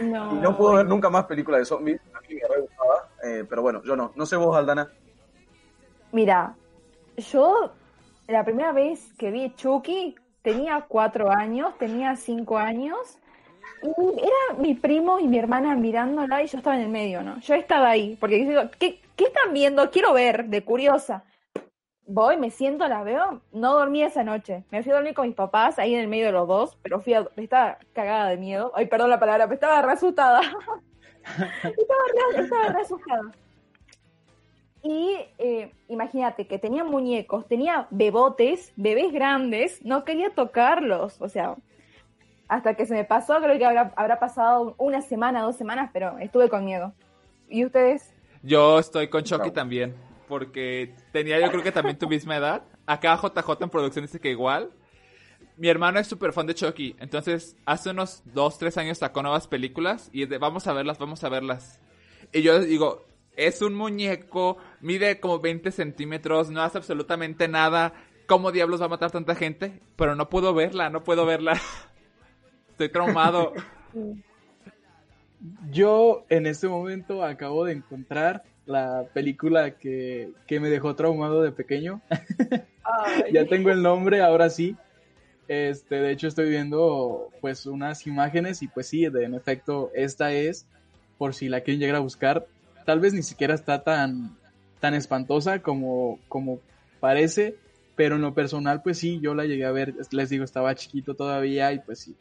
[0.01, 0.35] No.
[0.35, 2.01] Y no puedo ver nunca más películas de zombies.
[2.13, 4.11] A mí me re gustaba, eh, pero bueno, yo no.
[4.13, 4.91] No sé vos, Aldana.
[6.11, 6.57] Mira,
[7.15, 7.71] yo
[8.27, 13.17] la primera vez que vi Chucky tenía cuatro años, tenía cinco años
[13.81, 17.39] era mi primo y mi hermana mirándola y yo estaba en el medio, ¿no?
[17.39, 19.89] Yo estaba ahí, porque digo, ¿qué, ¿qué están viendo?
[19.91, 21.23] Quiero ver, de curiosa.
[22.07, 24.63] Voy, me siento, la veo, no dormí esa noche.
[24.69, 27.01] Me fui a dormir con mis papás, ahí en el medio de los dos, pero
[27.01, 28.71] fui a, estaba cagada de miedo.
[28.75, 30.41] Ay, perdón la palabra, pero estaba re estaba,
[32.69, 32.83] re.
[34.83, 41.19] Y eh, imagínate que tenía muñecos, tenía bebotes, bebés grandes, no quería tocarlos.
[41.19, 41.55] O sea,
[42.47, 46.17] hasta que se me pasó, creo que habrá, habrá pasado una semana, dos semanas, pero
[46.19, 46.93] estuve con miedo.
[47.49, 48.13] ¿Y ustedes?
[48.43, 49.95] Yo estoy con Chucky también,
[50.27, 52.63] porque tenía yo creo que también tu misma edad.
[52.85, 54.71] Acá JJ en producción dice que igual.
[55.57, 59.47] Mi hermano es súper fan de Chucky, entonces hace unos dos, tres años sacó nuevas
[59.47, 61.79] películas y de, vamos a verlas, vamos a verlas.
[62.33, 63.05] Y yo digo,
[63.37, 67.93] es un muñeco, mide como 20 centímetros, no hace absolutamente nada.
[68.27, 69.79] ¿Cómo diablos va a matar tanta gente?
[69.95, 71.59] Pero no puedo verla, no puedo verla.
[72.75, 73.53] Estoy traumado.
[75.71, 82.01] Yo en este momento acabo de encontrar la película que, me dejó traumado de pequeño.
[83.31, 84.75] ya tengo el nombre, ahora sí.
[85.47, 90.67] Este, de hecho estoy viendo pues unas imágenes y pues sí, en efecto, esta es,
[91.17, 92.45] por si la quieren llegar a buscar,
[92.85, 94.35] tal vez ni siquiera está tan,
[94.81, 96.59] tan espantosa como, como
[96.99, 97.55] parece,
[97.95, 101.13] pero en lo personal pues sí, yo la llegué a ver, les digo, estaba chiquito
[101.13, 102.17] todavía y pues sí,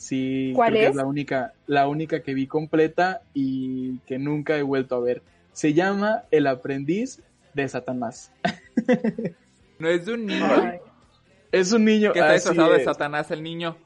[0.00, 0.88] Sí, ¿Cuál es?
[0.90, 0.96] es?
[0.96, 5.20] la única, la única que vi completa y que nunca he vuelto a ver.
[5.52, 8.32] Se llama El aprendiz de Satanás.
[9.78, 10.80] ¿No es de un niño?
[11.52, 12.14] es un niño.
[12.14, 13.76] Que está disfrazado de Satanás el niño.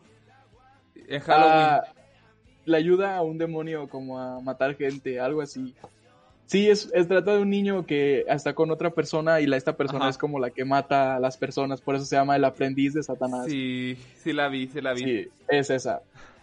[1.09, 1.53] En Halloween.
[1.53, 1.83] Ah,
[2.65, 5.75] le ayuda a un demonio como a matar gente, algo así.
[6.47, 9.77] Sí, es, es trata de un niño que está con otra persona y la, esta
[9.77, 12.93] persona es como la que mata a las personas, por eso se llama el aprendiz
[12.93, 13.47] de Satanás.
[13.47, 15.05] Sí, sí la vi, sí la vi.
[15.05, 16.03] Sí, es esa.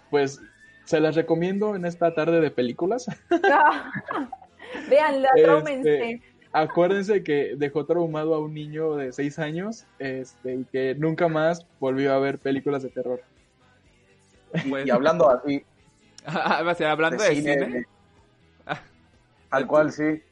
[0.09, 0.41] Pues
[0.85, 3.05] se las recomiendo en esta tarde de películas.
[4.89, 10.95] Veanla, este, acuérdense que dejó traumado a un niño de 6 años este, y que
[10.95, 13.21] nunca más volvió a ver películas de terror.
[14.65, 15.63] Y, hablando así.
[16.85, 17.85] hablando de, cine.
[19.51, 20.23] Tal cual, sí.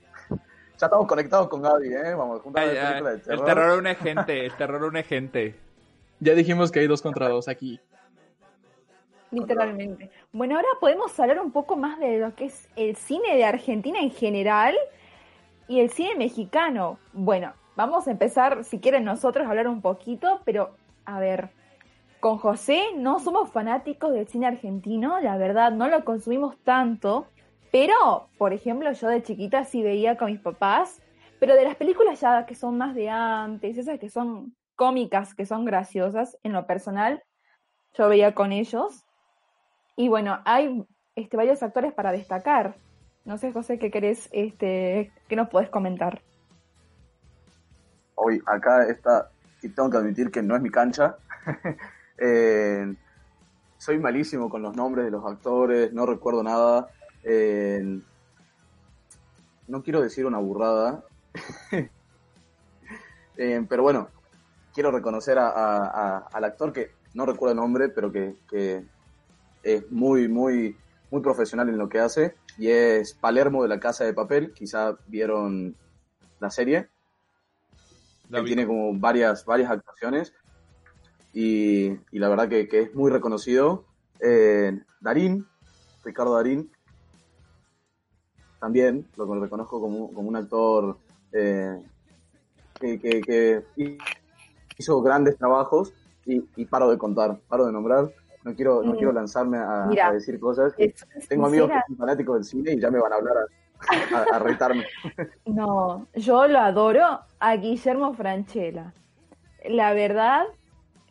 [0.78, 2.16] Ya estamos conectados con Gaby, ¿eh?
[2.16, 3.40] Vamos, juntos a ver películas de terror.
[3.40, 5.56] El terror une gente, el terror une gente.
[6.22, 7.80] Ya dijimos que hay dos contra dos aquí.
[9.32, 10.10] Literalmente.
[10.32, 14.00] Bueno, ahora podemos hablar un poco más de lo que es el cine de Argentina
[14.00, 14.74] en general
[15.68, 16.98] y el cine mexicano.
[17.12, 20.72] Bueno, vamos a empezar, si quieren nosotros, a hablar un poquito, pero
[21.06, 21.50] a ver,
[22.22, 27.28] con José no somos fanáticos del cine argentino, la verdad, no lo consumimos tanto,
[27.72, 31.02] pero, por ejemplo, yo de chiquita sí veía con mis papás,
[31.40, 35.46] pero de las películas ya que son más de antes, esas que son cómicas, que
[35.46, 37.24] son graciosas, en lo personal,
[37.98, 39.06] yo veía con ellos.
[39.96, 42.76] Y bueno, hay este, varios actores para destacar.
[43.26, 46.22] No sé, José, ¿qué querés, este, qué nos podés comentar?
[48.16, 49.30] Hoy, acá está,
[49.62, 51.18] y tengo que admitir que no es mi cancha.
[52.22, 52.96] Eh,
[53.78, 56.90] soy malísimo con los nombres de los actores, no recuerdo nada.
[57.24, 58.00] Eh,
[59.68, 61.04] no quiero decir una burrada.
[63.42, 64.10] Eh, pero bueno,
[64.74, 68.84] quiero reconocer al actor que no recuerdo el nombre, pero que, que
[69.64, 70.76] es muy, muy,
[71.10, 74.52] muy profesional en lo que hace y es Palermo de la Casa de Papel.
[74.54, 75.74] Quizá vieron
[76.42, 76.90] la serie.
[78.32, 80.34] Él tiene como varias, varias actuaciones
[81.34, 83.86] y, y la verdad que, que, es muy reconocido.
[84.20, 85.48] Eh, Darín,
[86.04, 86.70] Ricardo Darín,
[88.60, 90.98] también lo reconozco como, como un actor
[91.32, 91.82] eh,
[92.80, 93.98] que, que, que,
[94.78, 95.94] hizo grandes trabajos
[96.26, 98.12] y, y, paro de contar, paro de nombrar
[98.44, 100.74] no quiero, no quiero lanzarme a, decir cosas.
[101.28, 103.36] tengo amigos que son fanáticos del cine y ya me van a hablar
[104.34, 104.86] a, retarme.
[105.46, 108.94] No, yo lo adoro a Guillermo Franchella.
[109.68, 110.46] La verdad,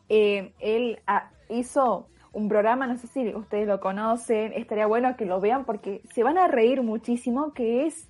[0.09, 2.09] eh, él ah, hizo
[2.39, 6.23] un programa, no sé si ustedes lo conocen, estaría bueno que lo vean porque se
[6.23, 8.09] van a reír muchísimo, que es,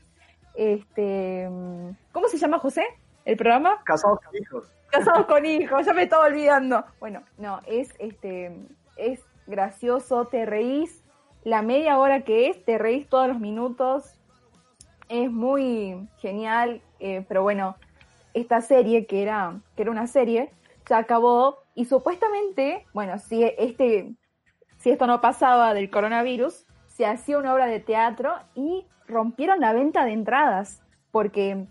[0.54, 1.48] este,
[2.12, 2.84] ¿cómo se llama José?
[3.24, 3.82] ¿El programa?
[3.84, 4.70] Casados con hijos.
[4.90, 6.84] Casados con hijos, ya me estaba olvidando.
[7.00, 8.54] Bueno, no, es este
[8.96, 11.02] es gracioso, te reís
[11.42, 14.18] la media hora que es, te reís todos los minutos,
[15.08, 17.76] es muy genial, eh, pero bueno,
[18.34, 20.50] esta serie, que era, que era una serie,
[20.86, 24.12] ya acabó y supuestamente, bueno, si, este,
[24.78, 29.72] si esto no pasaba del coronavirus, se hacía una obra de teatro y rompieron la
[29.72, 31.68] venta de entradas, porque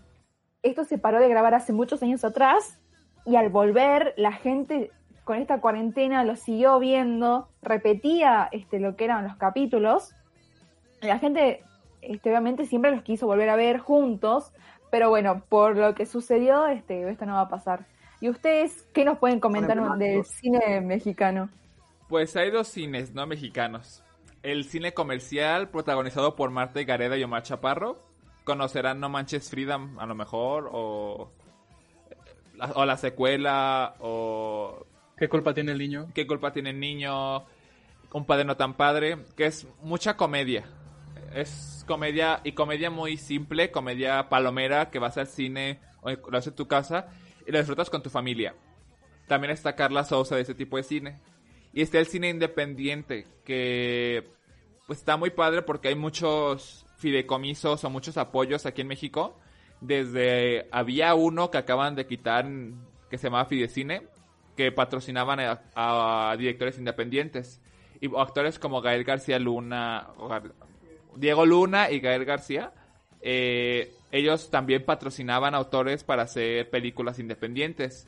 [0.62, 2.80] esto se paró de grabar hace muchos años atrás
[3.26, 4.92] y al volver la gente
[5.24, 10.14] con esta cuarentena lo siguió viendo, repetía este, lo que eran los capítulos.
[11.02, 11.62] La gente,
[12.00, 14.54] este, obviamente, siempre los quiso volver a ver juntos,
[14.90, 17.84] pero bueno, por lo que sucedió, este, esto no va a pasar.
[18.20, 21.48] ¿Y ustedes qué nos pueden comentar del cine mexicano?
[22.08, 23.26] Pues hay dos cines, ¿no?
[23.26, 24.02] Mexicanos.
[24.42, 28.02] El cine comercial, protagonizado por Marta Gareda y Omar Chaparro.
[28.44, 31.30] Conocerán No Manches Freedom, a lo mejor, o,
[32.74, 34.86] o la secuela, o
[35.18, 36.08] ¿Qué culpa tiene el niño?
[36.14, 37.44] ¿Qué culpa tiene el niño?
[38.12, 40.64] Un padre no tan padre, que es mucha comedia.
[41.34, 46.52] Es comedia y comedia muy simple, comedia palomera que vas al cine o lo haces
[46.52, 47.08] en tu casa
[47.48, 48.54] y lo disfrutas con tu familia.
[49.26, 51.18] También está Carla Sousa de ese tipo de cine.
[51.72, 54.28] Y está el cine independiente, que
[54.86, 59.38] pues está muy padre porque hay muchos fideicomisos o muchos apoyos aquí en México.
[59.80, 62.46] Desde había uno que acaban de quitar
[63.08, 64.06] que se llamaba Fidecine,
[64.54, 65.40] que patrocinaban
[65.74, 67.62] a, directores independientes.
[67.98, 70.08] Y actores como Gael García Luna,
[71.16, 72.74] Diego Luna y Gael García,
[73.22, 78.06] eh, ellos también patrocinaban autores para hacer películas independientes.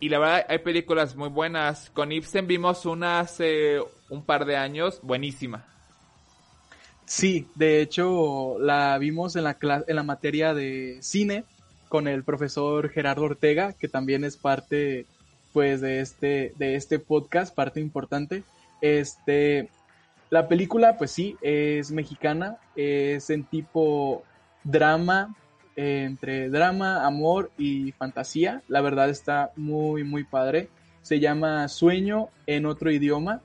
[0.00, 1.90] Y la verdad, hay películas muy buenas.
[1.90, 5.64] Con Ibsen vimos una hace un par de años, buenísima.
[7.04, 11.44] Sí, de hecho, la vimos en la, en la materia de cine
[11.88, 15.06] con el profesor Gerardo Ortega, que también es parte
[15.52, 18.44] pues de este, de este podcast, parte importante.
[18.80, 19.68] Este,
[20.30, 24.24] la película, pues sí, es mexicana, es en tipo
[24.64, 25.34] drama,
[25.76, 28.62] entre drama, amor y fantasía.
[28.68, 30.68] La verdad está muy, muy padre.
[31.02, 33.40] Se llama Sueño en otro idioma,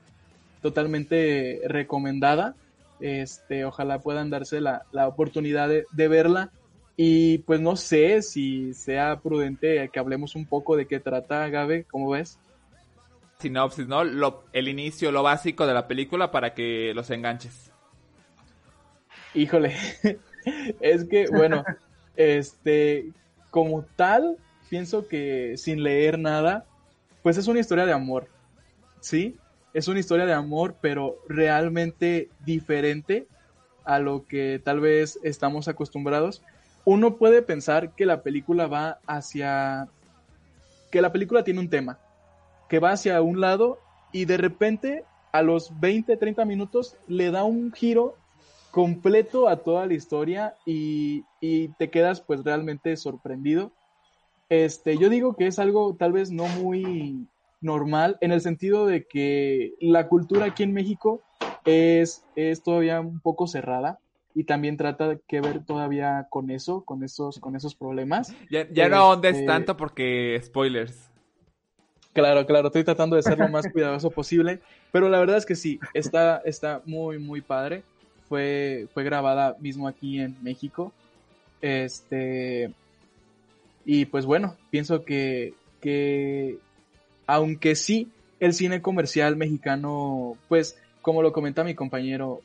[0.62, 2.54] totalmente recomendada.
[3.00, 6.50] Este, ojalá puedan darse la, la oportunidad de, de verla.
[6.96, 11.84] Y pues no sé si sea prudente que hablemos un poco de qué trata, Gabe,
[11.84, 12.40] ¿cómo ves?
[13.38, 14.02] Sinopsis, ¿no?
[14.02, 17.70] Lo, el inicio, lo básico de la película para que los enganches.
[19.32, 19.76] Híjole,
[20.80, 21.64] es que, bueno,
[22.16, 23.12] Este,
[23.50, 24.38] como tal,
[24.68, 26.66] pienso que sin leer nada,
[27.22, 28.26] pues es una historia de amor,
[29.00, 29.36] ¿sí?
[29.72, 33.28] Es una historia de amor, pero realmente diferente
[33.84, 36.42] a lo que tal vez estamos acostumbrados.
[36.84, 39.88] Uno puede pensar que la película va hacia...
[40.90, 41.98] que la película tiene un tema,
[42.68, 43.78] que va hacia un lado
[44.10, 48.16] y de repente a los 20, 30 minutos le da un giro
[48.70, 51.24] completo a toda la historia y,
[51.78, 53.72] te quedas pues realmente sorprendido.
[54.48, 57.28] Este, yo digo que es algo tal vez no muy
[57.60, 61.22] normal en el sentido de que la cultura aquí en México
[61.64, 63.98] es, es todavía un poco cerrada
[64.34, 68.34] y también trata que ver todavía con eso, con esos, con esos problemas.
[68.50, 71.10] Ya, no ahondes este, tanto porque spoilers.
[72.12, 74.60] Claro, claro, estoy tratando de ser lo más cuidadoso posible,
[74.92, 77.82] pero la verdad es que sí, está, está muy, muy padre
[78.28, 80.92] fue, fue grabada mismo aquí en México.
[81.60, 82.72] Este,
[83.84, 86.58] y pues bueno, pienso que, que
[87.26, 88.08] aunque sí,
[88.40, 92.40] el cine comercial mexicano, pues como lo comenta mi compañero,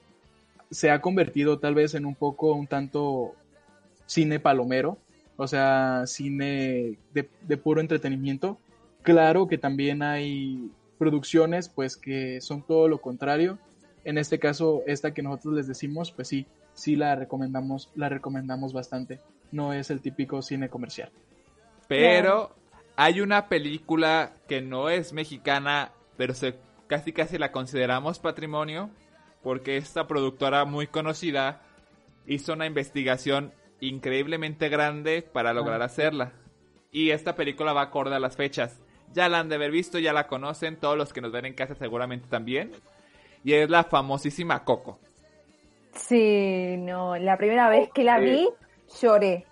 [0.71, 3.35] se ha convertido tal vez en un poco, un tanto
[4.05, 4.97] cine palomero,
[5.37, 8.57] o sea, cine de, de puro entretenimiento.
[9.03, 13.59] Claro que también hay producciones pues que son todo lo contrario
[14.05, 18.73] en este caso, esta que nosotros les decimos, pues sí, sí la recomendamos, la recomendamos
[18.73, 19.19] bastante.
[19.51, 21.11] No es el típico cine comercial.
[21.87, 22.53] Pero
[22.95, 26.55] hay una película que no es mexicana, pero se,
[26.87, 28.89] casi casi la consideramos patrimonio,
[29.41, 31.61] porque esta productora muy conocida
[32.25, 36.33] hizo una investigación increíblemente grande para lograr hacerla.
[36.91, 38.79] Y esta película va acorde a las fechas.
[39.13, 41.53] Ya la han de haber visto, ya la conocen, todos los que nos ven en
[41.53, 42.71] casa seguramente también
[43.43, 44.99] y es la famosísima Coco.
[45.93, 48.49] Sí, no, la primera vez que la vi
[49.01, 49.45] lloré.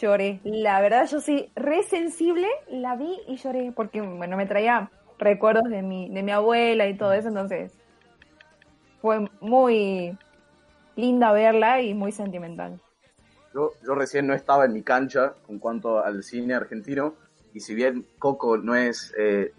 [0.00, 0.40] Lloré.
[0.44, 5.64] La verdad, yo soy re sensible, la vi y lloré porque, bueno, me traía recuerdos
[5.64, 7.72] de mi, de mi abuela y todo eso, entonces
[9.00, 10.16] fue muy
[10.96, 12.80] linda verla y muy sentimental.
[13.54, 17.14] Yo, yo recién no estaba en mi cancha en cuanto al cine argentino
[17.52, 19.52] y si bien Coco no es eh,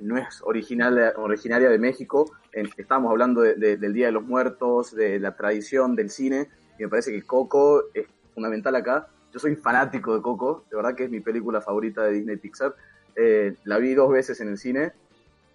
[0.00, 2.32] no es original, originaria de México.
[2.52, 7.12] estamos hablando del Día de los Muertos, de la tradición del cine, y me parece
[7.12, 9.08] que Coco es fundamental acá.
[9.32, 12.74] Yo soy fanático de Coco, de verdad que es mi película favorita de Disney Pixar.
[13.16, 14.92] Eh, la vi dos veces en el cine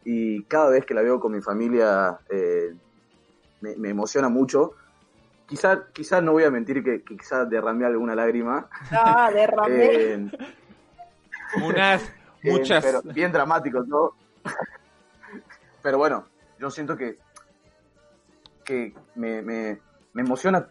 [0.06, 2.74] y cada vez que la veo con mi familia eh,
[3.62, 4.74] me, emociona mucho.
[5.46, 8.68] Quizá, quizá no voy a mentir que, que quizá derramé alguna lágrima.
[8.92, 10.30] Ah, derramé.
[11.52, 12.04] Eh, Unas,
[12.44, 12.86] muchas.
[12.86, 14.14] pero bien dramático, ¿no?
[15.82, 16.26] Pero bueno,
[16.60, 17.18] yo siento que,
[18.66, 19.80] que me, me,
[20.16, 20.68] emociona,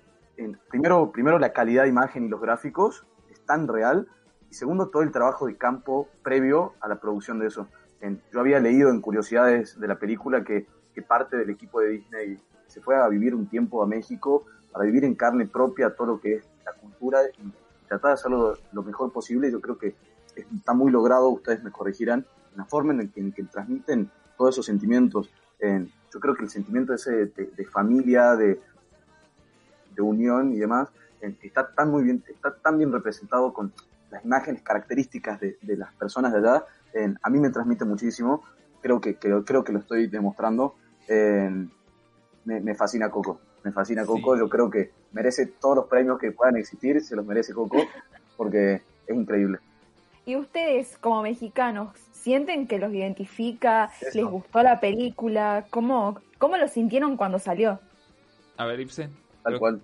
[0.68, 4.08] primero, primero la calidad de imagen y los gráficos, es tan real,
[4.50, 7.68] y segundo todo el trabajo de campo previo a la producción de eso.
[8.32, 10.66] yo había leído en curiosidades de la película que,
[11.06, 15.04] parte del equipo de Disney se fue a vivir un tiempo a México para vivir
[15.04, 17.52] en carne propia todo lo que es la cultura y
[17.86, 19.48] tratar de hacerlo lo mejor posible.
[19.48, 19.94] Yo creo que
[20.34, 25.28] está muy logrado, ustedes me corregirán, la forma en la que, transmiten todos esos sentimientos.
[25.60, 28.60] yo creo que el sentimiento ese de, familia, de,
[29.94, 30.88] de, unión y demás,
[31.20, 33.72] está tan muy bien, está tan bien representado con
[34.10, 36.64] las imágenes características de, las personas de allá.
[37.22, 38.42] a mí me transmite muchísimo.
[38.80, 40.76] Creo que, creo, que lo estoy demostrando.
[42.44, 43.40] Me, fascina Coco.
[43.64, 44.36] Me fascina Coco.
[44.36, 47.02] Yo creo que merece todos los premios que puedan existir.
[47.02, 47.78] Se los merece Coco
[48.36, 49.58] porque es increíble.
[50.28, 53.90] ¿Y ustedes, como mexicanos, sienten que los identifica?
[54.12, 55.64] ¿Les gustó la película?
[55.70, 57.80] ¿Cómo, ¿Cómo lo sintieron cuando salió?
[58.58, 59.10] A ver, Ibsen.
[59.42, 59.80] Tal cual.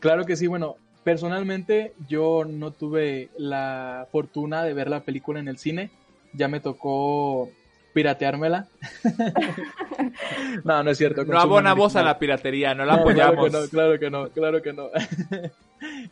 [0.00, 5.48] Claro que sí, bueno, personalmente yo no tuve la fortuna de ver la película en
[5.48, 5.88] el cine,
[6.34, 7.48] ya me tocó
[7.94, 8.66] pirateármela.
[10.64, 11.24] no, no es cierto.
[11.24, 13.48] No abonamos a la piratería, no la apoyamos.
[13.48, 14.90] Claro que no, claro que no, claro que no.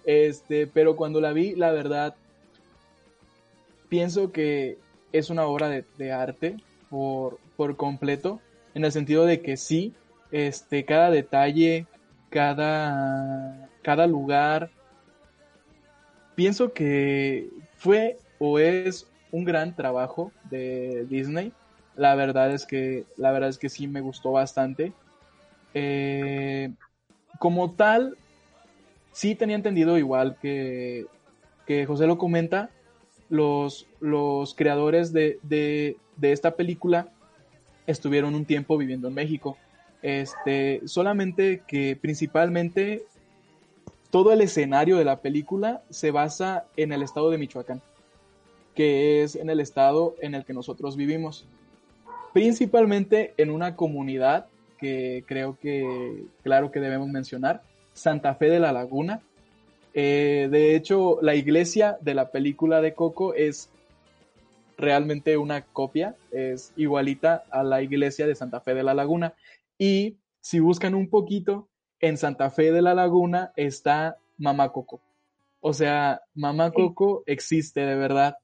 [0.07, 2.15] este, pero cuando la vi, la verdad,
[3.89, 4.79] pienso que
[5.13, 6.57] es una obra de, arte
[6.91, 8.41] por, por, completo,
[8.75, 9.95] en el sentido de que sí,
[10.31, 11.87] este, cada detalle,
[12.31, 14.71] cada, cada lugar,
[16.35, 21.53] pienso que fue o es un gran trabajo de Disney.
[21.97, 24.93] La verdad es que, la verdad es que sí me gustó bastante.
[25.73, 26.71] Eh,
[27.39, 28.17] como tal,
[29.13, 31.07] sí tenía entendido igual que,
[31.67, 32.71] que José lo comenta,
[33.29, 37.09] los, los creadores de, de, esta película
[37.87, 39.57] estuvieron un tiempo viviendo en México.
[40.03, 43.05] Este, solamente que principalmente
[44.11, 47.83] todo el escenario de la película se basa en el estado de Michoacán,
[48.75, 51.47] que es en el estado en el que nosotros vivimos.
[52.33, 54.47] Principalmente en una comunidad
[54.79, 57.63] que creo que, claro que debemos mencionar,
[57.95, 59.23] Santa Fe de la Laguna.
[59.99, 63.71] Eh, de hecho, la iglesia de la película de Coco es
[64.77, 69.33] realmente una copia, es igualita a la iglesia de Santa Fe de la Laguna.
[69.79, 75.01] Y si buscan un poquito, en Santa Fe de la Laguna está Mamá Coco.
[75.61, 78.37] O sea, Mamá Coco existe de verdad.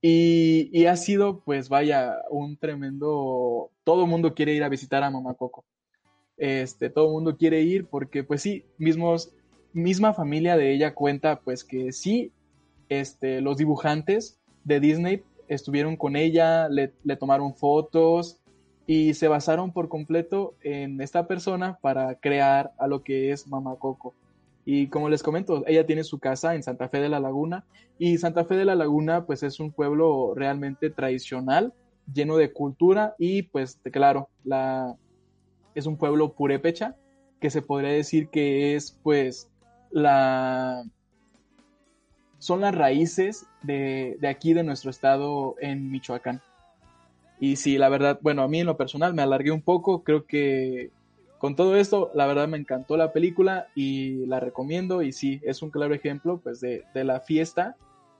[0.00, 3.70] Y, y, ha sido, pues vaya, un tremendo...
[3.84, 5.66] Todo el mundo quiere ir a visitar a Mamá Coco.
[6.38, 9.34] Este, todo el mundo quiere ir porque, pues sí, mismos,
[9.72, 12.32] misma familia de ella cuenta, pues que sí,
[12.88, 18.38] este, los dibujantes de Disney estuvieron con ella, le, tomaron fotos,
[18.86, 23.76] y se basaron por completo en esta persona para crear a lo que es Mamá
[23.76, 24.14] Coco.
[24.64, 27.64] Y como les comento, ella tiene su casa en Santa Fe de la Laguna
[27.98, 31.72] y Santa Fe de la Laguna pues es un pueblo realmente tradicional,
[32.12, 34.96] lleno de cultura y pues claro, la,
[35.74, 36.96] es un pueblo purépecha
[37.40, 39.51] que se podría decir que es pues
[39.92, 40.84] la
[42.38, 46.40] son las raíces de, de aquí de nuestro estado en Michoacán.
[47.38, 50.26] Y sí, la verdad, bueno, a mí en lo personal me alargué un poco, creo
[50.26, 50.90] que
[51.42, 55.60] con todo esto, la verdad me encantó la película y la recomiendo y sí, es
[55.60, 57.74] un claro ejemplo pues de, la fiesta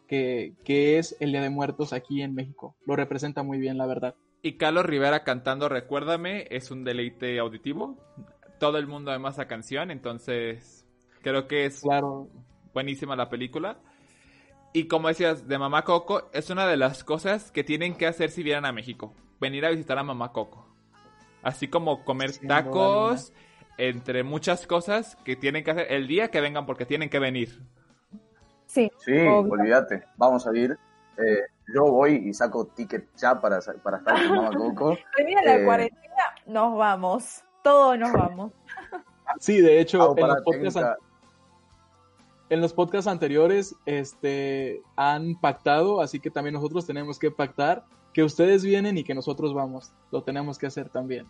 [0.09, 2.75] que, que, es el Día de Muertos aquí en México.
[2.85, 4.17] Lo representa muy bien, la verdad.
[4.43, 7.97] Y Carlos Rivera cantando Recuérdame es un deleite auditivo.
[8.59, 10.82] Todo el mundo ama esa canción, entonces
[11.23, 12.29] creo que es claro.
[12.75, 13.79] buenísima la película.
[14.73, 18.31] Y como decías, de Mamá Coco es una de las cosas que tienen que hacer
[18.31, 19.15] si vienen a México.
[19.41, 20.67] Venir a visitar a Mamá Coco.
[21.43, 23.33] Así como comer tacos,
[23.77, 27.61] entre muchas cosas que tienen que hacer el día que vengan porque tienen que venir.
[28.67, 28.91] Sí.
[28.99, 30.05] Sí, olvídate.
[30.17, 30.79] Vamos a ir.
[31.19, 31.43] Eh,
[31.75, 34.97] yo voy y saco ticket ya para, para estar con Mamá Coco.
[35.19, 37.45] Venir la eh, cuarentena, nos vamos.
[37.63, 38.53] Todos nos vamos.
[39.39, 40.81] Sí, de hecho, en los podcasts
[42.53, 48.23] en los podcasts anteriores este, han pactado, así que también nosotros tenemos que pactar que
[48.23, 49.91] ustedes vienen y que nosotros vamos.
[50.11, 51.27] Lo tenemos que hacer también.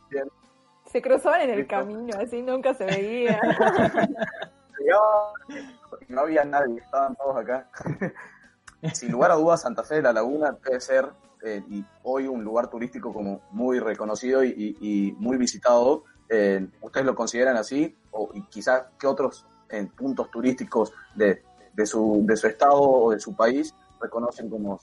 [0.87, 3.41] Se cruzaban en el camino, así nunca se veía.
[6.09, 7.70] no había nadie, estaban todos acá.
[8.93, 11.09] Sin lugar a dudas, Santa Fe de la Laguna debe ser
[11.45, 16.03] eh, y hoy un lugar turístico como muy reconocido y, muy visitado.
[16.29, 17.97] Eh, ¿Ustedes lo consideran así?
[18.11, 21.43] O y quizás qué otros en puntos turísticos de,
[21.73, 24.79] de, su, de su estado o de su país reconocen como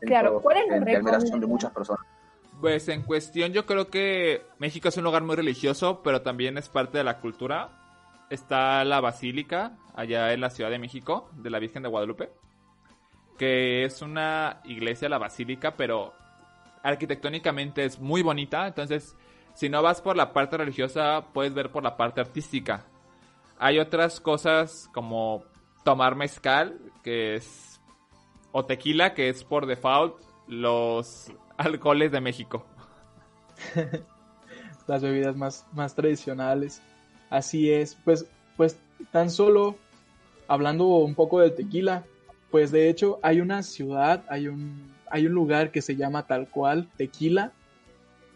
[0.00, 2.06] claro, ¿cuál es la admiración de muchas personas.
[2.60, 6.68] Pues en cuestión yo creo que México es un lugar muy religioso, pero también es
[6.68, 7.70] parte de la cultura.
[8.30, 12.30] Está la basílica allá en la Ciudad de México de la Virgen de Guadalupe,
[13.38, 16.14] que es una iglesia, la basílica, pero
[16.82, 18.66] arquitectónicamente es muy bonita.
[18.66, 19.16] Entonces,
[19.54, 22.84] si no vas por la parte religiosa, puedes ver por la parte artística.
[23.58, 25.44] Hay otras cosas como
[25.84, 27.80] tomar mezcal, que es.
[28.52, 32.66] o tequila, que es por default los alcoholes de México.
[34.86, 36.80] Las bebidas más, más tradicionales.
[37.28, 37.96] Así es.
[38.04, 38.26] Pues,
[38.56, 38.78] pues
[39.10, 39.74] tan solo
[40.46, 42.04] hablando un poco del tequila,
[42.50, 46.48] pues de hecho hay una ciudad, hay un, hay un lugar que se llama tal
[46.48, 47.52] cual Tequila.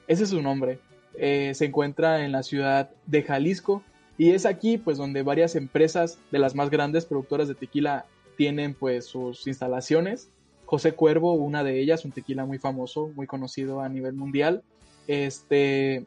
[0.06, 0.80] Ese es su nombre.
[1.14, 3.82] Eh, se encuentra en la ciudad de Jalisco
[4.20, 8.04] y es aquí pues donde varias empresas de las más grandes productoras de tequila
[8.36, 10.28] tienen pues sus instalaciones.
[10.66, 14.62] José Cuervo, una de ellas, un tequila muy famoso, muy conocido a nivel mundial.
[15.06, 16.04] Este,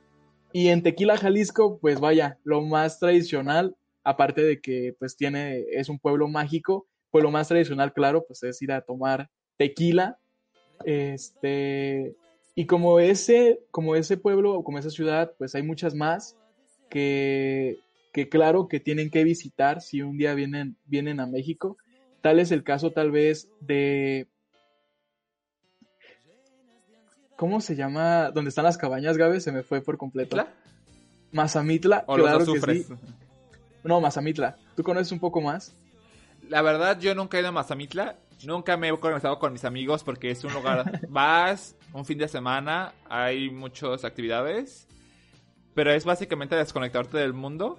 [0.52, 5.90] y en Tequila Jalisco, pues vaya, lo más tradicional, aparte de que pues tiene, es
[5.90, 10.20] un pueblo mágico, pues lo más tradicional, claro, pues es ir a tomar tequila.
[10.86, 12.14] Este,
[12.54, 16.38] y como ese, como ese pueblo, como esa ciudad, pues hay muchas más
[16.92, 17.80] que
[18.14, 21.78] que claro que tienen que visitar si un día vienen, vienen a México.
[22.22, 24.30] Tal es el caso tal vez de...
[27.36, 28.30] ¿Cómo se llama?
[28.32, 29.42] ¿Dónde están las cabañas, Gabe?
[29.42, 30.38] Se me fue por completo.
[31.32, 32.06] ¿Mazamítla?
[32.06, 32.94] Mazamitla, claro que sí.
[33.84, 34.58] No, Mazamitla.
[34.76, 35.76] ¿Tú conoces un poco más?
[36.48, 38.16] La verdad, yo nunca he ido a Mazamitla.
[38.46, 41.02] Nunca me he conectado con mis amigos porque es un lugar...
[41.10, 44.88] Vas un fin de semana, hay muchas actividades,
[45.74, 47.78] pero es básicamente desconectarte del mundo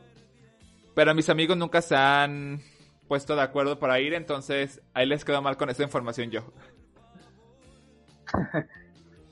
[0.95, 2.61] pero mis amigos nunca se han
[3.09, 6.53] puesto de acuerdo para ir, entonces ahí les quedo mal con esa información yo.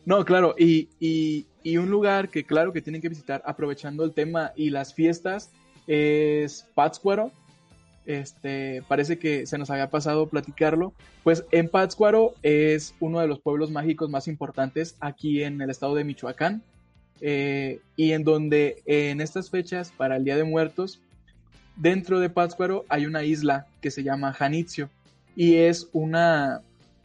[0.05, 4.51] No, claro, y, y, un lugar que claro que tienen que visitar aprovechando el tema
[4.57, 5.53] y las fiestas
[5.87, 7.31] es Pátzcuaro.
[8.05, 10.93] este, parece que se nos había pasado platicarlo,
[11.23, 15.95] pues en Pátzcuaro es uno de los pueblos mágicos más importantes aquí en el estado
[15.95, 16.65] de Michoacán,
[17.21, 21.01] eh, y en donde en estas fechas, para el Día de Muertos,
[21.77, 24.91] dentro de Pátzcuaro hay una isla que se llama Janitzio,
[25.35, 26.61] y es una,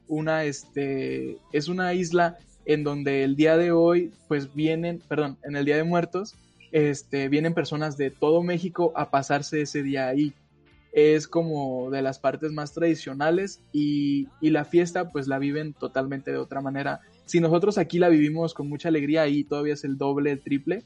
[0.07, 5.55] una, este, es una isla en donde el día de hoy, pues vienen, perdón, en
[5.55, 6.36] el Día de Muertos,
[6.72, 10.34] este, vienen personas de todo México a pasarse ese día ahí
[10.97, 16.39] es como de las partes más tradicionales y, la fiesta pues la viven totalmente de
[16.39, 17.01] otra manera.
[17.26, 20.86] Si nosotros aquí la vivimos con mucha alegría, ahí todavía es el doble, el triple.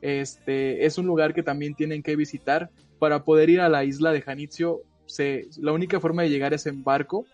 [0.00, 2.70] Este, es un lugar que también tienen que visitar.
[2.98, 6.66] Para poder ir a la isla de Janitzio, se, la única forma de llegar es
[6.66, 7.26] en barco.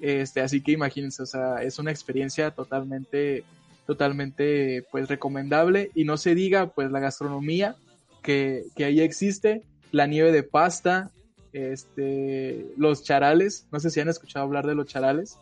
[0.00, 3.44] Este, así que imagínense, o sea, es una experiencia totalmente,
[3.86, 5.90] totalmente, pues recomendable.
[5.94, 7.76] Y no se diga, pues la gastronomía
[8.22, 11.10] que, que ahí existe, la nieve de pasta,
[11.52, 15.38] este, los charales, no sé si han escuchado hablar de los charales.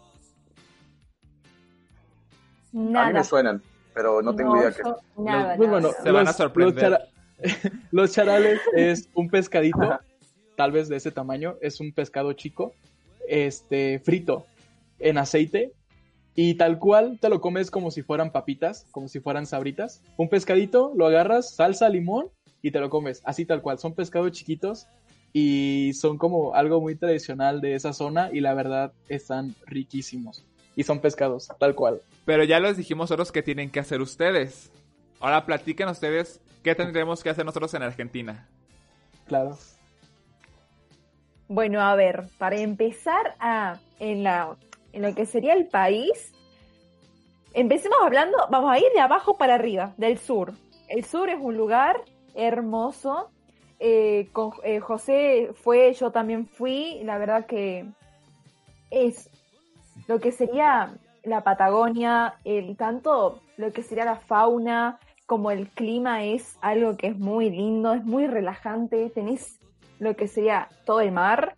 [2.74, 3.62] A mí me suenan,
[3.94, 4.82] pero no tengo idea que...
[5.16, 6.98] Nada, pues bueno, se van a sorprender.
[7.90, 10.00] Los, charales es un pescadito,
[10.56, 12.74] tal vez de ese tamaño, es un pescado chico,
[13.28, 14.46] este, frito
[14.98, 15.72] en aceite
[16.34, 20.02] y tal cual te lo comes como si fueran papitas, como si fueran sabritas.
[20.16, 22.28] Un pescadito, lo agarras, salsa, limón
[22.62, 23.78] y te lo comes, así tal cual.
[23.78, 24.86] Son pescados chiquitos
[25.32, 30.44] y son como algo muy tradicional de esa zona y la verdad están riquísimos
[30.80, 32.00] y son pescados, tal cual.
[32.24, 34.72] Pero ya les dijimos nosotros qué tienen que hacer ustedes.
[35.20, 38.48] Ahora platiquen ustedes qué tendremos que hacer nosotros en Argentina.
[39.26, 39.58] Claro.
[41.48, 44.56] Bueno, a ver, para empezar a, en, la,
[44.94, 46.32] en lo que sería el país,
[47.52, 50.54] empecemos hablando, vamos a ir de abajo para arriba, del sur.
[50.88, 52.00] El sur es un lugar
[52.34, 53.30] hermoso,
[53.80, 57.84] eh, con, eh, José fue, yo también fui, la verdad que
[58.90, 59.28] es
[60.10, 60.92] lo que sería
[61.22, 67.06] la Patagonia, el tanto lo que sería la fauna como el clima es algo que
[67.06, 69.60] es muy lindo, es muy relajante, tenés
[70.00, 71.54] lo que sería todo el mar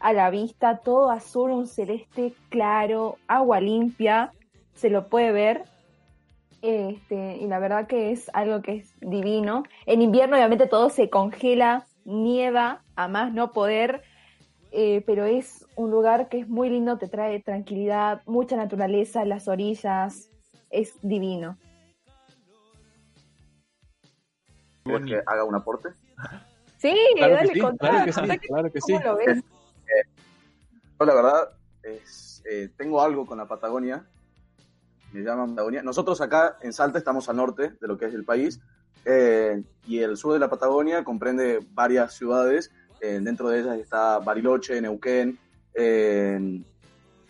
[0.00, 4.32] a la vista, todo azul, un celeste claro, agua limpia,
[4.74, 5.62] se lo puede ver
[6.60, 9.62] este, y la verdad que es algo que es divino.
[9.86, 14.02] En invierno obviamente todo se congela, nieva, a más no poder,
[14.72, 19.48] eh, pero es un lugar que es muy lindo, te trae tranquilidad, mucha naturaleza, las
[19.48, 20.30] orillas,
[20.70, 21.58] es divino.
[24.84, 25.90] ¿Quieres que haga un aporte?
[26.78, 28.92] Sí, claro dale que sí, claro que sí, claro que sí.
[28.92, 29.44] ¿Cómo lo ves?
[30.98, 31.48] Yo la verdad
[31.82, 34.06] es, eh, tengo algo con la Patagonia
[35.12, 35.82] me llaman Patagonia.
[35.82, 38.60] Nosotros acá en Salta estamos al norte de lo que es el país
[39.04, 42.72] eh, y el sur de la Patagonia comprende varias ciudades.
[43.04, 45.36] Eh, dentro de ellas está Bariloche, Neuquén,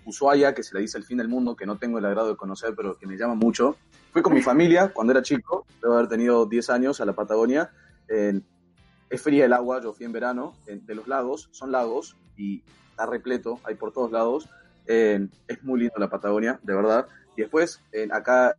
[0.05, 2.37] Ushuaia, que se le dice el fin del mundo, que no tengo el agrado de
[2.37, 3.77] conocer, pero que me llama mucho.
[4.13, 7.71] Fui con mi familia cuando era chico, debo haber tenido 10 años a la Patagonia.
[8.07, 13.07] es fría el agua, yo fui en verano, de los lagos, son lagos y está
[13.07, 14.51] repleto, hay por todos lados.
[14.85, 17.07] es muy lindo la Patagonia, de verdad.
[17.35, 18.59] Y después, acá,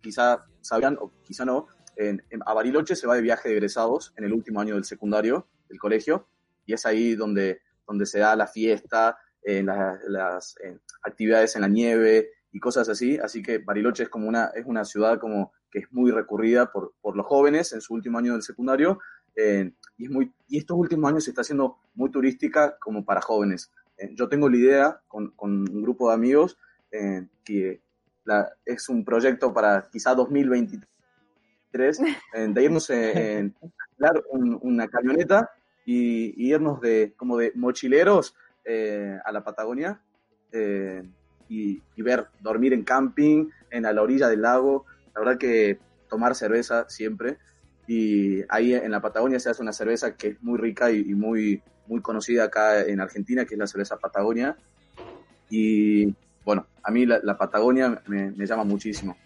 [0.00, 4.22] quizá sabían o quizá no, en, a Bariloche se va de viaje de egresados en
[4.22, 6.28] el último año del secundario del colegio
[6.64, 10.56] y es ahí donde, donde se da la fiesta, en las,
[11.02, 13.16] actividades en la nieve y cosas así.
[13.16, 16.94] Así que Bariloche es como una, es una ciudad como que es muy recurrida por,
[17.00, 18.98] por los jóvenes en su último año del secundario
[19.36, 23.70] y, es muy, y estos últimos años se está haciendo muy turística como para jóvenes.
[24.12, 26.58] yo tengo la idea con, con un grupo de amigos
[26.90, 27.82] eh, que
[28.64, 32.00] es un proyecto para quizá 2023,
[32.48, 33.54] de irnos en,
[34.30, 35.50] una camioneta
[35.84, 38.34] y, irnos de como de mochileros
[38.64, 40.00] eh, a la Patagonia
[40.52, 41.02] eh,
[41.48, 44.84] y, ver, dormir en camping, en a la orilla del lago,
[45.14, 45.78] la verdad que
[46.08, 47.38] tomar cerveza siempre
[47.86, 51.62] y ahí en la Patagonia se hace una cerveza que es muy rica y, muy,
[51.86, 54.56] muy conocida acá en Argentina, que es la cerveza Patagonia.
[55.48, 56.12] Y
[56.44, 59.16] bueno, a mí la, Patagonia me, llama muchísimo.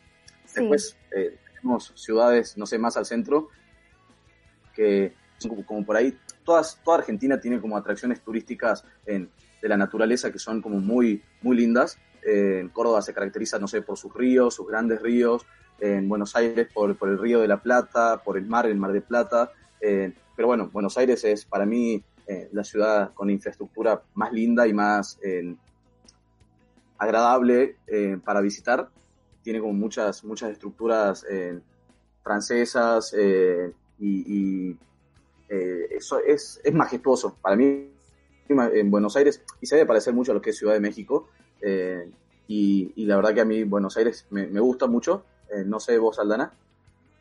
[0.55, 3.49] Después eh, tenemos ciudades, no sé, más al centro,
[4.75, 5.15] que
[5.67, 10.61] como, por ahí, todas, toda Argentina tiene como atracciones turísticas de la naturaleza que son
[10.61, 11.99] como muy, muy lindas.
[12.73, 15.47] Córdoba se caracteriza, no sé, por sus ríos, sus grandes ríos.
[15.79, 18.93] En Buenos Aires por, por el río de la Plata, por el mar, el mar
[18.93, 19.51] de Plata.
[19.81, 24.75] pero bueno, Buenos Aires es para mí eh, la ciudad con infraestructura más linda y
[24.75, 25.19] más
[27.01, 28.89] agradable eh, para visitar.
[29.43, 31.59] Tiene como muchas, muchas estructuras eh,
[32.23, 33.15] francesas
[34.01, 34.77] eh, y,
[35.49, 37.37] eso es, es majestuoso.
[37.43, 37.91] Para mí,
[38.49, 41.29] en Buenos Aires, y se debe parecer mucho a lo que es Ciudad de México,
[42.47, 45.25] y, la verdad que a mí Buenos Aires me, gusta mucho.
[45.67, 46.53] no sé vos, Aldana.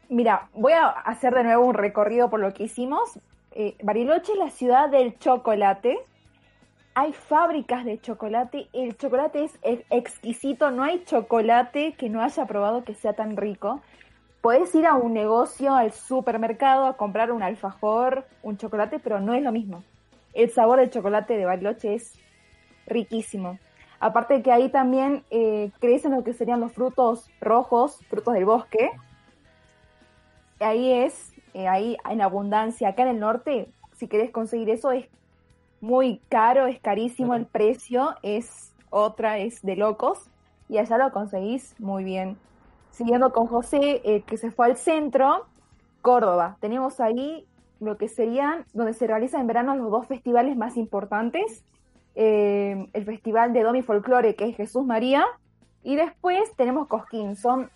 [0.09, 3.19] Mira, voy a hacer de nuevo un recorrido por lo que hicimos.
[3.81, 5.97] Bariloche es la ciudad del chocolate
[6.99, 12.83] hay fábricas de chocolate, el chocolate es exquisito, no hay chocolate que no haya probado
[12.83, 13.81] que sea tan rico.
[14.41, 19.33] Puedes ir a un negocio, al supermercado, a comprar un alfajor, un chocolate, pero no
[19.33, 19.83] es lo mismo.
[20.33, 22.17] El sabor del chocolate de Bariloche es
[22.87, 23.59] riquísimo.
[23.99, 28.45] Aparte de que ahí también eh, crecen lo que serían los frutos rojos, frutos del
[28.45, 28.91] bosque.
[30.61, 32.89] Ahí es, eh, ahí en abundancia.
[32.89, 33.67] Acá en el norte,
[33.97, 35.07] si querés conseguir eso, es
[35.81, 40.29] muy caro, es carísimo el precio, es otra, es de locos,
[40.67, 42.37] y allá lo conseguís muy bien.
[42.91, 45.45] Siguiendo con José, eh, que se fue al centro,
[46.01, 46.57] Córdoba.
[46.59, 47.45] Tenemos ahí
[47.79, 51.63] lo que serían, donde se realizan en verano los dos festivales más importantes,
[52.15, 55.25] eh, el Festival de Domi Folklore, que es Jesús María,
[55.83, 57.69] y después tenemos Cosquín, son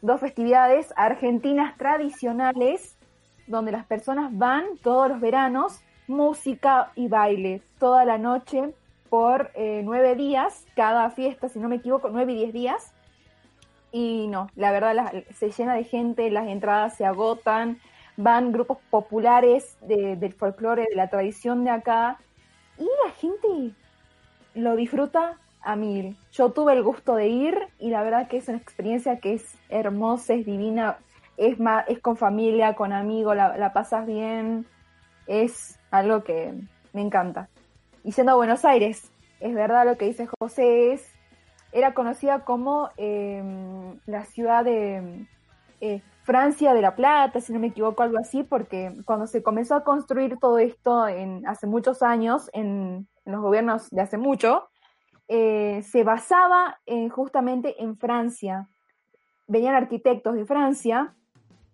[0.00, 2.96] dos festividades argentinas tradicionales,
[3.46, 8.74] donde las personas van todos los veranos música y baile toda la noche
[9.10, 12.94] por eh, nueve días, cada fiesta, si no me equivoco, nueve y diez días.
[13.92, 17.78] Y no, la verdad se llena de gente, las entradas se agotan,
[18.16, 22.18] van grupos populares del folclore, de la tradición de acá,
[22.78, 23.74] y la gente
[24.54, 26.16] lo disfruta a mil.
[26.32, 29.58] Yo tuve el gusto de ir y la verdad que es una experiencia que es
[29.68, 30.98] hermosa, es divina,
[31.36, 34.66] es, más, es con familia, con amigos, la, pasas bien,
[35.26, 36.52] es algo que
[36.92, 37.48] me encanta.
[38.04, 41.11] Y siendo Buenos Aires, es verdad lo que dice José, es,
[41.72, 45.26] era conocida como em, la ciudad de
[45.80, 49.74] eh, Francia de la Plata, si no me equivoco, algo así, porque cuando se comenzó
[49.74, 54.68] a construir todo esto en, hace muchos años, en, los gobiernos de hace mucho,
[55.28, 58.68] eh, se basaba en, justamente en Francia.
[59.46, 61.14] Venían arquitectos de Francia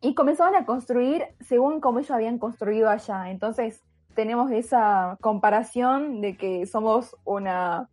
[0.01, 3.31] y comenzaban a construir según como ellos habían construido allá.
[3.31, 3.83] Entonces,
[4.15, 7.89] tenemos esa comparación de que somos una,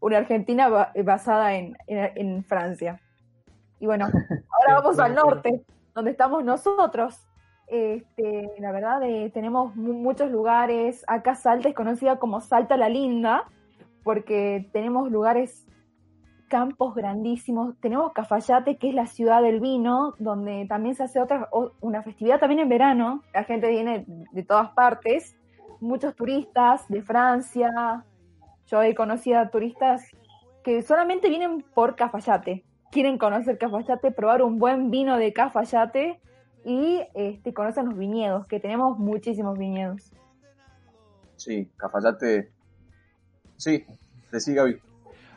[0.00, 3.00] una Argentina basada en, en, Francia.
[3.80, 4.06] Y bueno,
[4.50, 7.24] ahora vamos al norte, donde estamos nosotros.
[7.66, 11.04] Este, la verdad, eh, tenemos muchos lugares.
[11.06, 13.44] Acá Salta es conocida como Salta la Linda,
[14.04, 15.66] porque tenemos lugares,
[16.48, 17.78] campos grandísimos.
[17.80, 21.48] Tenemos Cafayate, que es la ciudad del vino, donde también se hace otra,
[21.80, 23.22] una festividad también en verano.
[23.34, 25.36] La gente viene de todas partes
[25.80, 28.04] muchos turistas de Francia.
[28.70, 30.04] Yo he conocido a turistas
[30.62, 32.64] que solamente vienen por Cafayate.
[32.90, 36.20] Quieren conocer Cafayate, probar un buen vino de Cafayate
[36.64, 40.12] y este, conocen los viñedos, que tenemos muchísimos viñedos.
[41.36, 42.50] Sí, Cafayate.
[43.56, 43.84] Sí,
[44.30, 44.78] decí Gaby.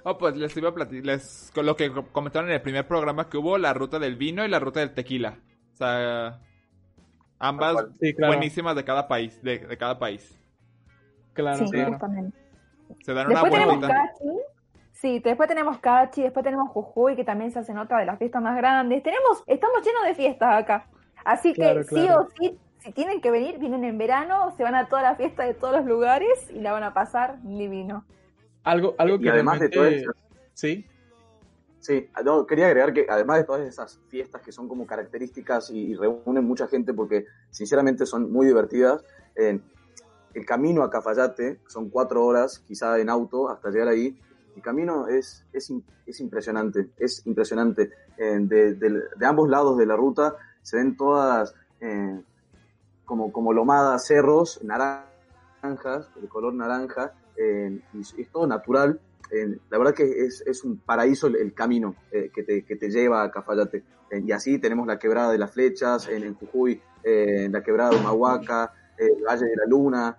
[0.04, 3.30] Oh, pues les iba a platicar, les, con lo que comentaron en el primer programa
[3.30, 5.38] que hubo, la ruta del vino y la ruta del tequila.
[5.74, 6.40] O sea,
[7.42, 7.76] Ambas
[8.20, 10.40] buenísimas de cada país, de, cada país.
[11.34, 11.98] Claro, sí, claro.
[13.04, 14.30] Se dan después una tenemos Cachi,
[14.92, 18.42] sí, después tenemos Cachi, después tenemos Jujuy, que también se hacen otra de las fiestas
[18.42, 19.02] más grandes.
[19.04, 20.88] Tenemos, estamos llenos de fiestas acá.
[21.24, 24.88] Así que sí o sí, si tienen que venir, vienen en verano, se van a
[24.88, 28.06] toda la fiesta de todos los lugares y la van a pasar divino.
[28.64, 30.12] Algo, algo que además de todo eso,
[30.54, 30.86] sí.
[31.80, 35.96] Sí, no, quería agregar que además de todas esas fiestas que son como características y,
[35.96, 39.04] reúnen mucha gente porque sinceramente son muy divertidas,
[40.34, 44.18] el camino a Cafayate son cuatro horas quizá en auto hasta llegar ahí.
[44.56, 45.74] El camino es, es,
[46.06, 47.92] es impresionante, es impresionante.
[48.18, 52.22] de, ambos lados de la ruta se ven todas eh,
[53.06, 59.00] como, como lomadas, cerros, naranjas, de color naranja, y es todo natural
[59.70, 63.24] la verdad que es, es un paraíso el, camino eh, que, te, que, te, lleva
[63.24, 63.84] a Cafayate.
[64.10, 67.92] Eh, y así tenemos la quebrada de las flechas, en, en Jujuy, eh, la quebrada
[67.92, 70.18] de Humahuaca, el Valle de la Luna,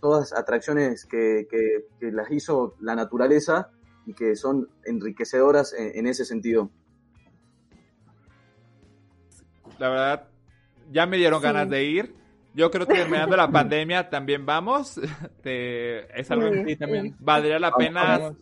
[0.00, 3.70] todas atracciones que, que, las hizo la naturaleza
[4.04, 6.70] y que son enriquecedoras en, ese sentido.
[9.78, 10.28] La verdad,
[10.90, 12.14] ya me dieron ganas de ir.
[12.54, 14.98] Yo creo que terminando la pandemia también vamos.
[15.44, 18.34] es algo que también valdría la pena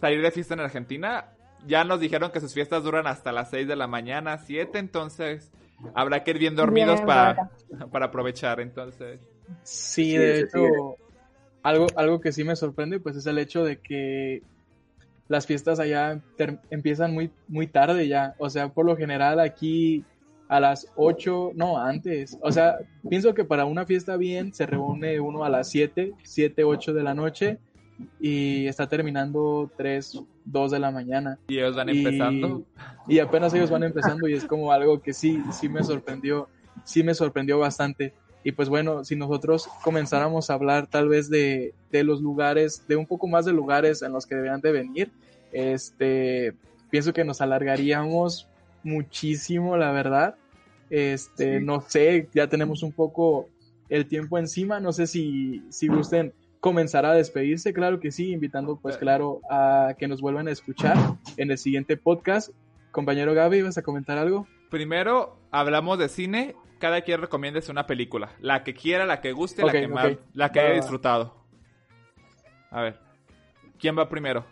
[0.00, 1.32] salir de fiesta en Argentina.
[1.66, 5.50] Ya nos dijeron que sus fiestas duran hasta las 6 de la mañana, 7, entonces
[5.94, 7.50] habrá que ir bien dormidos para,
[7.90, 9.20] para aprovechar, entonces.
[9.62, 10.96] Sí, de hecho,
[11.62, 14.42] algo, algo que sí me sorprende pues es el hecho de que
[15.28, 16.20] las fiestas allá
[16.70, 18.34] empiezan muy, muy tarde ya.
[18.38, 20.04] O sea, por lo general aquí
[20.48, 22.38] a las 8, no, antes.
[22.40, 26.64] O sea, pienso que para una fiesta bien se reúne uno a las 7, 7,
[26.64, 27.58] 8 de la noche
[28.20, 31.38] y está terminando 3, 2 de la mañana.
[31.48, 32.64] Y ellos van empezando.
[33.06, 36.48] Y apenas ellos van empezando y es como algo que sí, sí me sorprendió,
[36.84, 38.12] sí me sorprendió bastante.
[38.44, 42.96] Y pues bueno, si nosotros comenzáramos a hablar tal vez de, de los lugares, de
[42.96, 45.10] un poco más de lugares en los que deberían de venir,
[45.52, 46.54] este,
[46.90, 48.48] pienso que nos alargaríamos
[48.82, 50.36] muchísimo, la verdad.
[50.90, 53.48] Este, no sé, ya tenemos un poco
[53.88, 58.76] el tiempo encima, no sé si, si gusten comenzar a despedirse, claro que sí, invitando
[58.76, 60.96] pues claro a que nos vuelvan a escuchar
[61.36, 62.50] en el siguiente podcast.
[62.90, 64.46] Compañero Gaby, ¿vas a comentar algo?
[64.70, 69.64] Primero hablamos de cine, cada quien recomienda una película, la que quiera, la que guste,
[69.64, 71.34] la que más, la que haya disfrutado.
[72.70, 73.00] A ver,
[73.78, 74.44] ¿quién va primero?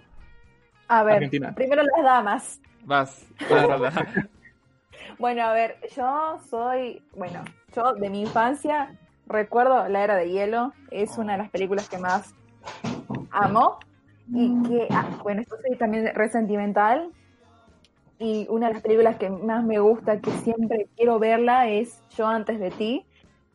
[0.88, 2.60] A ver, primero las damas.
[2.84, 3.26] Vas,
[5.18, 7.44] bueno, a ver, yo soy, bueno,
[7.74, 8.96] yo de mi infancia
[9.26, 12.34] recuerdo La Era de Hielo, es una de las películas que más
[13.30, 13.78] amo
[14.32, 17.10] y que, ah, bueno, esto soy también resentimental
[18.18, 22.26] y una de las películas que más me gusta, que siempre quiero verla, es Yo
[22.26, 23.04] antes de ti,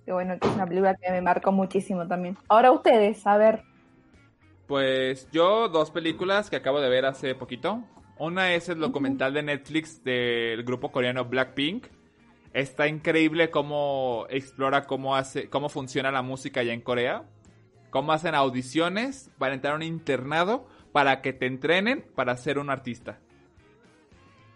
[0.05, 2.38] que bueno, que es una película que me marcó muchísimo también.
[2.47, 3.63] Ahora ustedes, a ver.
[4.67, 7.84] Pues yo dos películas que acabo de ver hace poquito.
[8.17, 11.88] Una es el documental de Netflix del grupo coreano Blackpink.
[12.54, 17.24] Está increíble cómo explora cómo hace, cómo funciona la música allá en Corea.
[17.89, 22.70] Cómo hacen audiciones para entrar a un internado para que te entrenen para ser un
[22.70, 23.20] artista.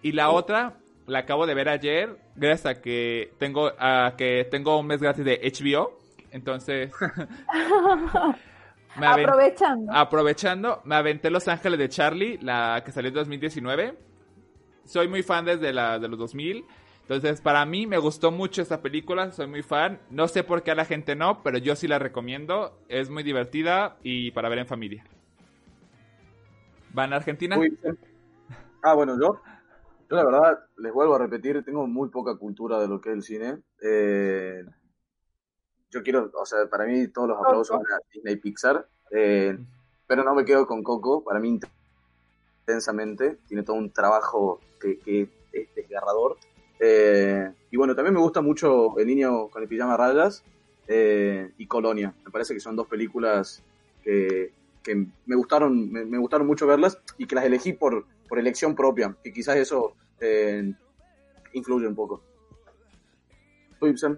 [0.01, 0.35] Y la oh.
[0.35, 0.77] otra
[1.07, 5.23] la acabo de ver ayer, gracias a que tengo, a que tengo un mes gratis
[5.23, 5.97] de HBO.
[6.31, 6.91] Entonces.
[8.95, 9.93] aprovechando.
[9.93, 13.97] Aprovechando, me aventé Los Ángeles de Charlie, la que salió en 2019.
[14.85, 16.65] Soy muy fan desde la de los 2000.
[17.07, 19.99] Entonces, para mí me gustó mucho esta película, soy muy fan.
[20.09, 22.79] No sé por qué a la gente no, pero yo sí la recomiendo.
[22.89, 25.05] Es muy divertida y para ver en familia.
[26.93, 27.57] ¿Van a Argentina?
[28.81, 29.39] ah, bueno, yo.
[30.09, 33.15] Yo la verdad, les vuelvo a repetir, tengo muy poca cultura de lo que es
[33.15, 33.61] el cine.
[33.83, 34.63] Eh,
[35.91, 39.57] yo quiero, o sea, para mí todos los aplausos van a Disney Pixar, eh,
[40.07, 41.59] pero no me quedo con Coco, para mí
[42.65, 46.37] intensamente, tiene todo un trabajo que, es desgarrador.
[46.79, 50.43] Eh, y bueno, también me gusta mucho El niño con el pijama rayas
[50.87, 53.63] eh, y Colonia, me parece que son dos películas
[54.03, 54.51] que,
[55.25, 59.33] me gustaron me, gustaron mucho verlas y que las elegí por, por elección propia, que
[59.33, 59.95] quizás eso
[61.53, 62.21] influye un poco.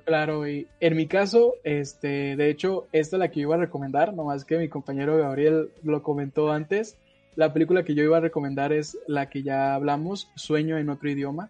[0.06, 3.60] Claro, y en mi caso, este, de hecho, esta es la que yo iba a
[3.60, 6.98] recomendar, nomás que mi compañero Gabriel lo comentó antes.
[7.36, 11.10] La película que yo iba a recomendar es la que ya hablamos, Sueño en otro
[11.10, 11.50] idioma.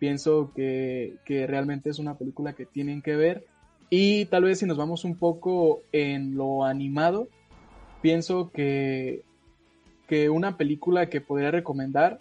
[0.00, 3.46] Pienso que, que realmente es una película que tienen que ver.
[3.90, 7.28] Y tal vez si nos vamos un poco en lo animado,
[8.02, 9.22] pienso que,
[10.08, 12.18] que una película que podría recomendar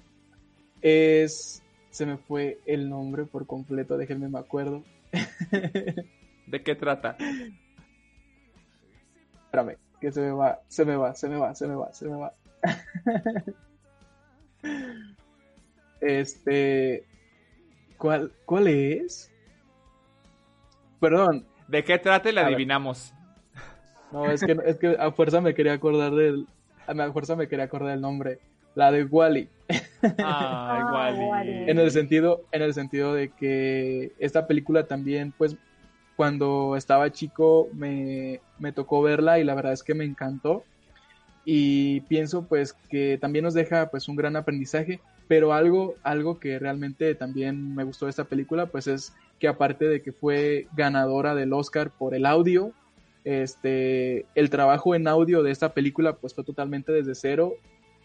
[0.82, 4.84] es se me fue el nombre por completo, déjenme me acuerdo.
[6.48, 7.18] ¿De qué trata?
[9.46, 12.06] Espérame, que se me va, se me va, se me va, se me va, se
[12.06, 12.34] me va.
[16.02, 17.09] este.
[18.00, 19.32] ¿Cuál, ¿Cuál es?
[21.00, 21.46] Perdón.
[21.68, 23.14] ¿De qué trata y la adivinamos?
[24.12, 26.48] No, es que, es que a fuerza me quería acordar del.
[26.88, 28.40] A fuerza me quería acordar del nombre.
[28.74, 29.50] La de Wally.
[30.24, 31.70] Ah, Wally.
[31.70, 35.58] En el sentido, en el sentido de que esta película también, pues,
[36.16, 40.64] cuando estaba chico me, me tocó verla y la verdad es que me encantó.
[41.46, 45.00] Y pienso pues que también nos deja pues un gran aprendizaje,
[45.30, 49.86] pero algo, algo que realmente también me gustó de esta película pues es que aparte
[49.86, 52.74] de que fue ganadora del Oscar por el audio,
[53.24, 57.54] este, el trabajo en audio de esta película pues fue totalmente desde cero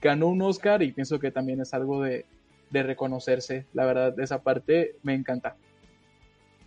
[0.05, 2.27] ganó un Oscar y pienso que también es algo de,
[2.71, 3.67] reconocerse.
[3.73, 5.57] La verdad, de esa parte me encanta.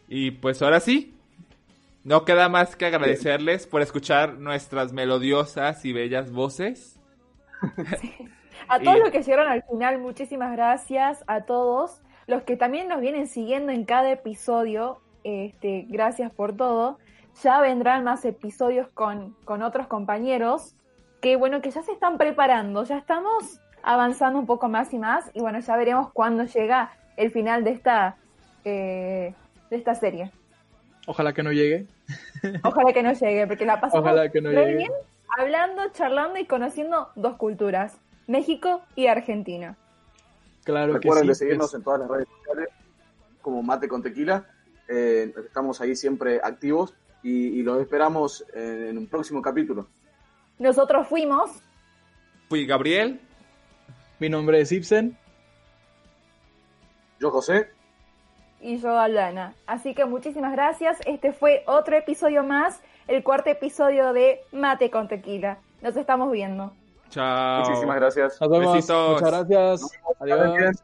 [0.07, 1.13] Y pues ahora sí,
[2.05, 6.97] no queda más que agradecerles por escuchar nuestras melodiosas y bellas voces.
[8.67, 12.01] A todos los que llegaron al final, muchísimas gracias a todos.
[12.25, 16.97] Los que también nos vienen siguiendo en cada episodio, este, gracias por todo.
[17.43, 20.75] Ya vendrán más episodios con, con otros compañeros
[21.21, 25.29] que bueno, que ya se están preparando, ya estamos avanzando un poco más y más
[25.33, 28.17] y bueno, ya veremos cuándo llega el final de esta,
[28.63, 29.33] eh,
[29.69, 30.31] de esta serie.
[31.07, 31.87] Ojalá que no llegue.
[32.63, 34.91] Ojalá que no llegue, porque la pasamos bien
[35.37, 37.97] hablando, charlando y conociendo dos culturas,
[38.27, 39.77] México y Argentina.
[40.63, 42.69] Claro Recuerden de seguirnos en todas las redes sociales
[43.41, 44.45] como Mate con Tequila.
[44.89, 49.87] Eh, estamos ahí siempre activos y, los esperamos en, un próximo capítulo.
[50.59, 51.51] Nosotros fuimos.
[52.49, 53.19] Fui Gabriel.
[54.19, 55.17] Mi nombre es Ibsen.
[57.19, 57.69] Yo José.
[58.61, 59.53] Y yo Alana.
[59.65, 60.97] Así que muchísimas gracias.
[61.05, 65.59] Este fue otro episodio más, el cuarto episodio de Mate con Tequila.
[65.81, 66.73] Nos estamos viendo.
[67.09, 67.65] Chao.
[67.65, 68.41] Muchísimas gracias.
[68.41, 68.75] Nos vemos.
[68.75, 69.81] Muchas gracias.
[70.19, 70.83] Adiós.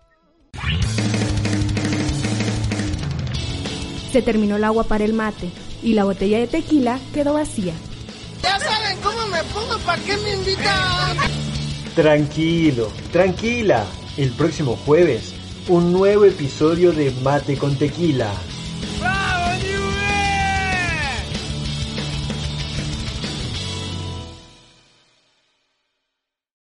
[4.11, 5.49] Se terminó el agua para el mate
[5.81, 7.73] y la botella de tequila quedó vacía.
[8.43, 11.17] Ya saben cómo me pongo, ¿para qué me invitan?
[11.95, 13.85] Tranquilo, tranquila.
[14.17, 15.33] El próximo jueves,
[15.67, 18.31] un nuevo episodio de Mate con Tequila.